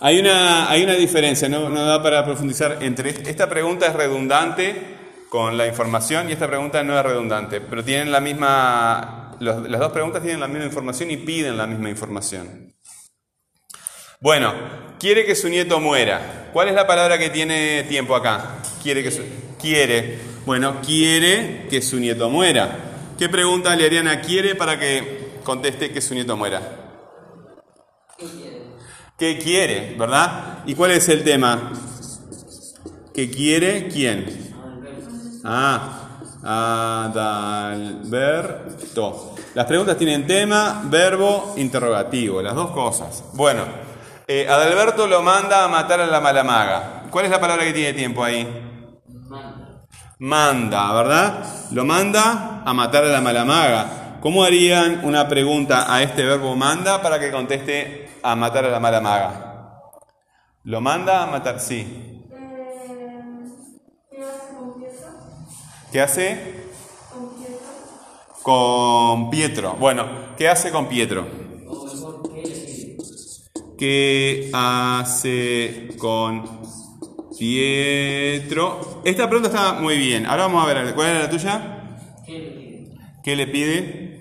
Hay 0.00 0.20
una, 0.20 0.70
hay 0.70 0.84
una 0.84 0.94
diferencia, 0.94 1.48
no, 1.48 1.68
no 1.68 1.84
da 1.84 2.00
para 2.00 2.24
profundizar 2.24 2.78
entre 2.82 3.10
esta 3.10 3.48
pregunta 3.48 3.86
es 3.86 3.94
redundante 3.94 4.96
con 5.28 5.58
la 5.58 5.66
información 5.66 6.28
y 6.28 6.32
esta 6.32 6.46
pregunta 6.46 6.84
no 6.84 6.96
es 6.96 7.04
redundante, 7.04 7.60
pero 7.60 7.82
tienen 7.82 8.12
la 8.12 8.20
misma, 8.20 9.27
los- 9.40 9.68
las 9.68 9.80
dos 9.80 9.92
preguntas 9.92 10.22
tienen 10.22 10.40
la 10.40 10.48
misma 10.48 10.64
información 10.66 11.10
y 11.10 11.16
piden 11.18 11.56
la 11.56 11.66
misma 11.66 11.90
información. 11.90 12.74
Bueno, 14.20 14.52
quiere 14.98 15.24
que 15.24 15.34
su 15.36 15.48
nieto 15.48 15.78
muera. 15.80 16.50
¿Cuál 16.52 16.68
es 16.68 16.74
la 16.74 16.86
palabra 16.86 17.18
que 17.18 17.30
tiene 17.30 17.84
tiempo 17.84 18.16
acá? 18.16 18.56
Quiere 18.82 19.02
que 19.02 19.10
su, 19.10 19.22
quiere. 19.60 20.18
Bueno, 20.44 20.80
quiere 20.84 21.66
que 21.70 21.80
su 21.82 22.00
nieto 22.00 22.28
muera. 22.28 22.78
¿Qué 23.18 23.28
pregunta 23.28 23.74
le 23.76 23.86
harían 23.86 24.08
a 24.08 24.20
quiere 24.20 24.54
para 24.54 24.78
que 24.78 25.38
conteste 25.44 25.92
que 25.92 26.00
su 26.00 26.14
nieto 26.14 26.36
muera? 26.36 26.60
¿Qué 28.16 28.26
quiere? 28.26 28.58
¿Qué 29.18 29.38
quiere, 29.38 29.94
verdad? 29.96 30.64
¿Y 30.66 30.74
cuál 30.74 30.92
es 30.92 31.08
el 31.08 31.22
tema? 31.22 31.72
¿Qué 33.14 33.30
quiere 33.30 33.88
quién? 33.88 34.26
Ah, 35.44 35.97
Adalberto. 36.50 38.24
Las 39.52 39.66
preguntas 39.66 39.98
tienen 39.98 40.26
tema, 40.26 40.80
verbo, 40.84 41.52
interrogativo, 41.58 42.40
las 42.40 42.54
dos 42.54 42.70
cosas. 42.70 43.22
Bueno, 43.34 43.64
eh, 44.26 44.48
Adalberto 44.48 45.06
lo 45.06 45.20
manda 45.22 45.62
a 45.62 45.68
matar 45.68 46.00
a 46.00 46.06
la 46.06 46.22
malamaga. 46.22 47.02
¿Cuál 47.10 47.26
es 47.26 47.30
la 47.30 47.38
palabra 47.38 47.64
que 47.64 47.74
tiene 47.74 47.92
tiempo 47.92 48.24
ahí? 48.24 48.48
Manda. 49.28 49.84
Manda, 50.20 50.90
¿verdad? 50.94 51.44
Lo 51.72 51.84
manda 51.84 52.62
a 52.64 52.72
matar 52.72 53.04
a 53.04 53.08
la 53.08 53.20
malamaga. 53.20 54.16
¿Cómo 54.22 54.42
harían 54.42 55.04
una 55.04 55.28
pregunta 55.28 55.92
a 55.94 56.02
este 56.02 56.24
verbo 56.24 56.56
manda 56.56 57.02
para 57.02 57.20
que 57.20 57.30
conteste 57.30 58.08
a 58.22 58.34
matar 58.34 58.64
a 58.64 58.70
la 58.70 58.80
malamaga? 58.80 59.82
¿Lo 60.64 60.80
manda 60.80 61.24
a 61.24 61.26
matar? 61.26 61.60
Sí. 61.60 62.17
¿Qué 65.90 66.00
hace? 66.02 66.38
Con 67.10 67.30
Pietro. 67.38 68.42
Con 68.42 69.30
Pietro. 69.30 69.74
Bueno, 69.74 70.36
¿qué 70.36 70.48
hace 70.48 70.70
con 70.70 70.86
Pietro? 70.86 71.26
¿Qué 73.78 74.50
hace 74.52 75.88
con 75.98 76.60
Pietro? 77.38 79.00
Esta 79.04 79.28
pregunta 79.28 79.48
está 79.48 79.80
muy 79.80 79.96
bien. 79.96 80.26
Ahora 80.26 80.48
vamos 80.48 80.62
a 80.62 80.74
ver, 80.74 80.94
¿cuál 80.94 81.08
era 81.08 81.20
la 81.20 81.30
tuya? 81.30 82.00
¿Qué 82.26 82.38
le 82.38 82.50
pide? 82.50 82.96
¿Qué 83.22 83.36
le 83.36 83.46
pide? 83.46 84.18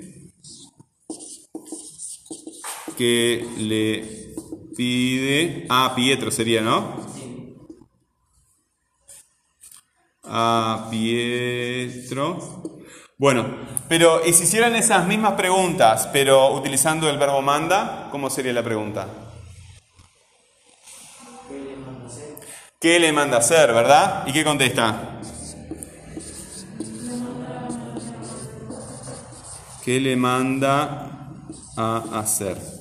¿Qué 2.98 3.46
le 3.58 4.34
pide? 4.76 5.66
Ah, 5.70 5.94
Pietro 5.96 6.32
sería, 6.32 6.62
¿no? 6.62 6.98
Sí. 7.14 7.56
A 10.30 10.88
Pietro. 10.90 12.38
Bueno, 13.18 13.46
pero 13.90 14.26
¿y 14.26 14.34
si 14.34 14.44
hicieran 14.44 14.76
esas 14.76 15.08
mismas 15.08 15.34
preguntas, 15.34 16.08
pero 16.14 16.54
utilizando 16.54 17.10
el 17.10 17.18
verbo 17.18 17.42
manda? 17.42 18.10
¿Cómo 18.12 18.30
sería 18.30 18.54
la 18.54 18.64
pregunta? 18.64 19.08
¿Qué 21.50 21.60
le 21.60 21.76
manda 21.78 22.08
hacer? 22.08 22.36
¿Qué 22.80 23.00
le 23.00 23.12
manda 23.12 23.38
hacer, 23.38 23.74
verdad? 23.74 24.24
¿Y 24.28 24.34
qué 24.34 24.44
contesta? 24.44 25.20
¿Qué 29.84 30.00
le 30.00 30.16
manda 30.16 31.32
a 31.78 32.20
hacer? 32.20 32.77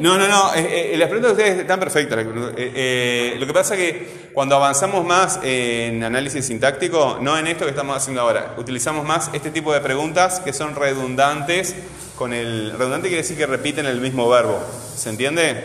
No, 0.00 0.16
no, 0.16 0.28
no, 0.28 0.54
eh, 0.54 0.92
eh, 0.94 0.96
las 0.96 1.08
preguntas 1.08 1.36
de 1.36 1.42
ustedes 1.42 1.60
están 1.60 1.80
perfectas. 1.80 2.18
Eh, 2.18 2.26
eh, 2.56 3.36
lo 3.38 3.46
que 3.46 3.52
pasa 3.52 3.74
es 3.74 3.80
que 3.80 4.30
cuando 4.32 4.54
avanzamos 4.54 5.04
más 5.04 5.40
en 5.42 6.04
análisis 6.04 6.46
sintáctico, 6.46 7.18
no 7.20 7.36
en 7.36 7.46
esto 7.46 7.64
que 7.64 7.70
estamos 7.70 7.96
haciendo 7.96 8.20
ahora, 8.20 8.54
utilizamos 8.58 9.04
más 9.04 9.30
este 9.32 9.50
tipo 9.50 9.72
de 9.72 9.80
preguntas 9.80 10.40
que 10.40 10.52
son 10.52 10.74
redundantes. 10.74 11.74
Con 12.16 12.32
el 12.32 12.72
redundante 12.72 13.08
quiere 13.08 13.22
decir 13.22 13.36
que 13.36 13.46
repiten 13.46 13.86
el 13.86 14.00
mismo 14.00 14.28
verbo. 14.28 14.60
¿Se 14.96 15.08
entiende? 15.10 15.62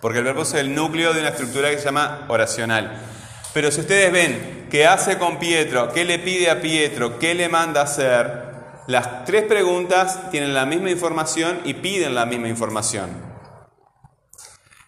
Porque 0.00 0.18
el 0.18 0.24
verbo 0.24 0.42
es 0.42 0.54
el 0.54 0.74
núcleo 0.74 1.12
de 1.12 1.20
una 1.20 1.30
estructura 1.30 1.70
que 1.70 1.78
se 1.78 1.84
llama 1.84 2.26
oracional. 2.28 3.00
Pero 3.52 3.70
si 3.70 3.80
ustedes 3.80 4.12
ven 4.12 4.66
qué 4.70 4.86
hace 4.86 5.16
con 5.18 5.38
Pietro, 5.38 5.92
qué 5.92 6.04
le 6.04 6.18
pide 6.18 6.50
a 6.50 6.60
Pietro, 6.60 7.18
qué 7.18 7.34
le 7.34 7.48
manda 7.48 7.82
hacer, 7.82 8.44
las 8.86 9.24
tres 9.24 9.44
preguntas 9.44 10.30
tienen 10.30 10.52
la 10.52 10.66
misma 10.66 10.90
información 10.90 11.60
y 11.64 11.74
piden 11.74 12.14
la 12.14 12.26
misma 12.26 12.48
información. 12.48 13.33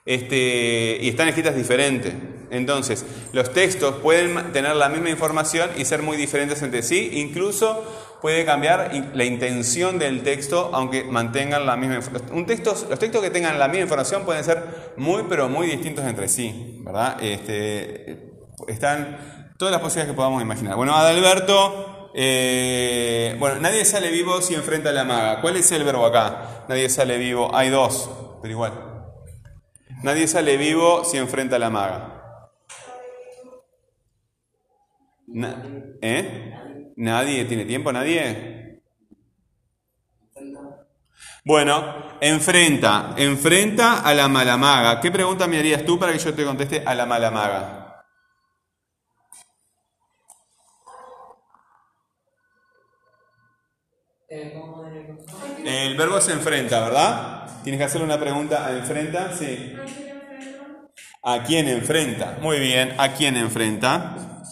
Este, 0.07 0.99
y 1.03 1.09
están 1.09 1.29
escritas 1.29 1.57
diferentes. 1.57 2.15
Entonces, 2.51 3.05
los 3.33 3.53
textos 3.53 3.97
pueden 3.97 4.53
tener 4.53 4.77
la 4.77 4.89
misma 4.89 5.11
información 5.11 5.69
y 5.77 5.85
ser 5.85 6.03
muy 6.03 6.17
diferentes 6.17 6.63
entre 6.63 6.83
sí. 6.83 7.11
Incluso 7.15 7.85
puede 8.23 8.45
cambiar 8.45 8.93
la 9.15 9.25
intención 9.25 9.99
del 9.99 10.23
texto, 10.23 10.71
aunque 10.73 11.05
mantengan 11.05 11.67
la 11.67 11.77
misma 11.77 11.97
información. 11.97 12.47
Los 12.89 12.99
textos 12.99 13.23
que 13.23 13.31
tengan 13.31 13.59
la 13.59 13.69
misma 13.69 13.83
información 13.83 14.25
pueden 14.25 14.45
ser 14.45 14.63
muy, 14.97 15.25
pero 15.29 15.49
muy 15.49 15.67
distintos 15.67 16.05
entre 16.05 16.29
sí. 16.29 16.81
¿verdad? 16.85 17.23
Este, 17.23 18.33
están 18.69 19.55
todas 19.59 19.73
las 19.73 19.81
posibilidades 19.81 20.13
que 20.13 20.17
podamos 20.17 20.41
imaginar. 20.41 20.77
Bueno, 20.77 20.95
Adalberto, 20.95 22.11
eh, 22.15 23.37
bueno, 23.39 23.61
nadie 23.61 23.85
sale 23.85 24.11
vivo 24.11 24.41
si 24.41 24.55
enfrenta 24.55 24.91
a 24.91 24.93
la 24.93 25.05
maga. 25.05 25.41
¿Cuál 25.41 25.57
es 25.57 25.71
el 25.73 25.83
verbo 25.83 26.07
acá? 26.07 26.65
Nadie 26.69 26.89
sale 26.89 27.19
vivo. 27.19 27.55
Hay 27.55 27.71
dos, 27.71 28.09
pero 28.41 28.53
igual. 28.53 28.96
Nadie 30.07 30.29
sale 30.29 30.57
vivo 30.57 31.03
si 31.03 31.17
enfrenta 31.17 31.57
a 31.57 31.59
la 31.59 31.69
maga. 31.69 32.23
¿Eh? 36.01 36.93
¿Nadie 36.95 37.45
tiene 37.47 37.65
tiempo? 37.65 37.93
¿Nadie? 37.93 38.85
Bueno, 41.45 42.19
enfrenta, 42.21 43.15
enfrenta 43.17 44.03
a 44.03 44.15
la 44.15 44.29
mala 44.29 44.57
maga. 44.57 45.01
¿Qué 45.01 45.11
pregunta 45.11 45.49
me 45.49 45.59
harías 45.59 45.85
tú 45.85 45.99
para 45.99 46.13
que 46.13 46.21
yo 46.21 46.33
te 46.33 46.45
conteste 46.45 46.85
a 46.87 46.95
la 46.95 47.05
mala 47.05 47.33
maga? 47.33 48.05
Eh, 54.29 54.53
¿Cómo 54.55 54.85
de 54.85 55.87
El 55.89 55.97
verbo 55.97 56.21
se 56.21 56.33
enfrenta, 56.33 56.81
¿verdad? 56.85 57.36
Tienes 57.67 57.81
que 57.81 57.85
hacerle 57.87 58.05
una 58.05 58.21
pregunta 58.21 58.65
a 58.65 58.77
enfrenta, 58.77 59.37
sí. 59.37 59.75
¿A 61.25 61.43
quién 61.43 61.67
enfrenta? 61.67 62.39
Muy 62.41 62.61
bien, 62.61 62.95
¿a 62.97 63.13
quién 63.13 63.37
enfrenta? 63.37 64.45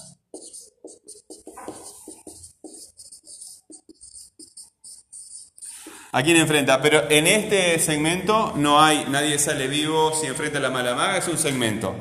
¿A 6.11 6.23
quién 6.25 6.39
enfrenta? 6.39 6.83
Pero 6.83 7.09
en 7.09 7.29
este 7.29 7.79
segmento 7.79 8.53
no 8.57 8.83
hay, 8.83 9.07
nadie 9.09 9.39
sale 9.39 9.69
vivo 9.69 10.13
si 10.13 10.27
enfrenta 10.27 10.59
a 10.59 10.63
la 10.63 10.71
mala 10.71 10.97
maga, 10.97 11.19
es 11.19 11.29
un 11.29 11.39
segmento. 11.39 11.95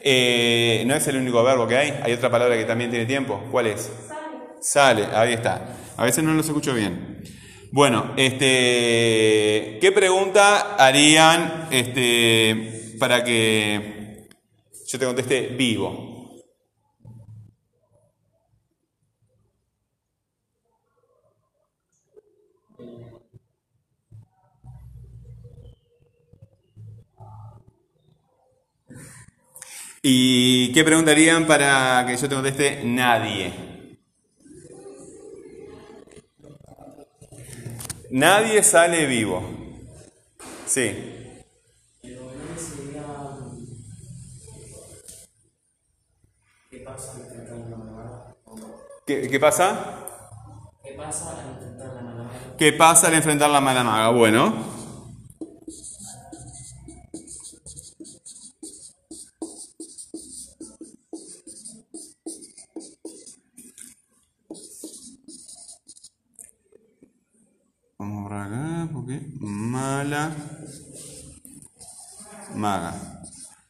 Eh, 0.00 0.82
no 0.86 0.94
es 0.94 1.06
el 1.08 1.18
único 1.18 1.44
verbo 1.44 1.68
que 1.68 1.76
hay, 1.76 2.00
hay 2.02 2.14
otra 2.14 2.30
palabra 2.30 2.56
que 2.56 2.64
también 2.64 2.88
tiene 2.88 3.04
tiempo. 3.04 3.38
¿Cuál 3.50 3.66
es? 3.66 3.90
Sale. 4.62 5.02
Sale, 5.02 5.14
ahí 5.14 5.34
está. 5.34 5.60
A 5.98 6.04
veces 6.04 6.24
no 6.24 6.32
los 6.32 6.46
escucho 6.46 6.72
bien. 6.72 7.13
Bueno, 7.76 8.12
este, 8.16 9.78
¿qué 9.80 9.90
pregunta 9.92 10.76
harían 10.76 11.66
este, 11.72 12.94
para 13.00 13.24
que 13.24 14.28
yo 14.86 14.96
te 14.96 15.04
conteste 15.04 15.48
vivo? 15.48 16.36
¿Y 30.00 30.72
qué 30.72 30.84
preguntarían 30.84 31.44
para 31.48 32.04
que 32.06 32.16
yo 32.16 32.28
te 32.28 32.34
conteste 32.36 32.82
nadie? 32.84 33.63
Nadie 38.14 38.62
sale 38.62 39.06
vivo. 39.06 39.42
Sí. 40.66 41.42
¿Qué 46.70 46.78
pasa 46.84 47.10
al 47.10 47.22
intentar 47.22 47.58
la 47.58 47.76
malamada? 47.76 48.36
¿Qué, 49.04 49.28
qué 49.28 49.40
pasa? 49.40 50.06
¿Qué 50.84 50.92
pasa 50.92 51.40
al 51.40 51.54
intentar 51.54 51.88
la 51.88 52.02
malamada? 52.02 52.30
¿Qué 52.56 52.72
pasa 52.72 53.08
al 53.08 53.14
enfrentar 53.14 53.50
la 53.50 53.60
mala 53.60 53.82
maga? 53.82 54.10
Bueno. 54.10 54.73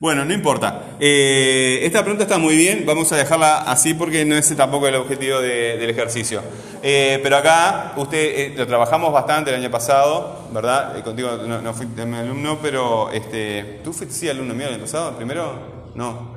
Bueno, 0.04 0.22
no 0.26 0.34
importa. 0.34 0.96
Eh, 1.00 1.80
esta 1.82 2.02
pregunta 2.02 2.24
está 2.24 2.36
muy 2.36 2.54
bien, 2.54 2.84
vamos 2.84 3.10
a 3.12 3.16
dejarla 3.16 3.60
así 3.62 3.94
porque 3.94 4.22
no 4.26 4.36
es 4.36 4.54
tampoco 4.54 4.86
el 4.86 4.96
objetivo 4.96 5.40
de- 5.40 5.78
del 5.78 5.88
ejercicio. 5.88 6.42
Eh, 6.82 7.20
pero 7.22 7.38
acá, 7.38 7.94
usted 7.96 8.18
eh, 8.18 8.52
lo 8.54 8.66
trabajamos 8.66 9.10
bastante 9.14 9.48
el 9.50 9.56
año 9.56 9.70
pasado, 9.70 10.50
¿verdad? 10.52 11.02
Contigo 11.02 11.30
no, 11.38 11.72
fui 11.72 11.86
mi 11.86 12.16
alumno, 12.18 12.58
pero 12.60 13.10
este, 13.12 13.80
¿tú 13.82 13.94
fuiste 13.94 14.14
sí 14.14 14.28
alumno 14.28 14.52
mío 14.52 14.66
el 14.66 14.74
año 14.74 14.82
pasado? 14.82 15.08
¿El 15.08 15.16
primero? 15.16 15.90
No. 15.94 16.36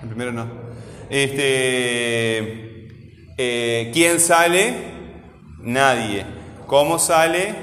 El 0.00 0.08
primero 0.08 0.30
no. 0.30 0.46
Este, 1.10 2.30
¿Quién 3.92 4.20
sale? 4.20 4.72
Nadie. 5.58 6.24
¿Cómo 6.68 7.00
sale? 7.00 7.56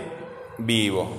Vivo. 0.57 1.09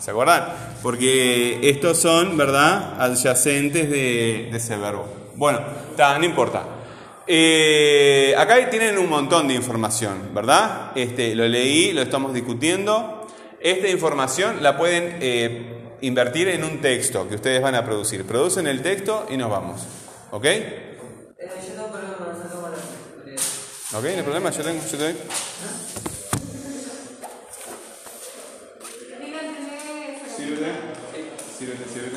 ¿Se 0.00 0.10
acuerdan? 0.10 0.48
Porque 0.84 1.60
estos 1.62 1.96
son, 1.96 2.36
¿verdad? 2.36 3.00
Adyacentes 3.00 3.88
de, 3.88 4.48
de 4.52 4.56
ese 4.58 4.76
verbo. 4.76 5.06
Bueno, 5.34 5.60
está, 5.88 6.18
no 6.18 6.26
importa. 6.26 6.62
Eh, 7.26 8.34
acá 8.36 8.68
tienen 8.68 8.98
un 8.98 9.08
montón 9.08 9.48
de 9.48 9.54
información, 9.54 10.34
¿verdad? 10.34 10.92
Este, 10.94 11.34
lo 11.34 11.48
leí, 11.48 11.92
lo 11.92 12.02
estamos 12.02 12.34
discutiendo. 12.34 13.26
Esta 13.60 13.88
información 13.88 14.62
la 14.62 14.76
pueden 14.76 15.16
eh, 15.22 15.96
invertir 16.02 16.48
en 16.48 16.62
un 16.62 16.82
texto 16.82 17.26
que 17.30 17.36
ustedes 17.36 17.62
van 17.62 17.76
a 17.76 17.82
producir. 17.82 18.26
Producen 18.26 18.66
el 18.66 18.82
texto 18.82 19.26
y 19.30 19.38
nos 19.38 19.50
vamos. 19.50 19.80
¿Ok? 20.32 20.44
Eh. 20.44 20.98
¿Ok? 23.94 24.02
No 24.02 24.08
hay 24.08 24.22
problema, 24.22 24.50
yo 24.50 24.62
tengo, 24.62 24.82
yo 24.84 24.98
tengo. 24.98 25.18
Sírvete, 30.54 30.78
sírvete, 31.58 31.84
sírvete. 31.92 32.13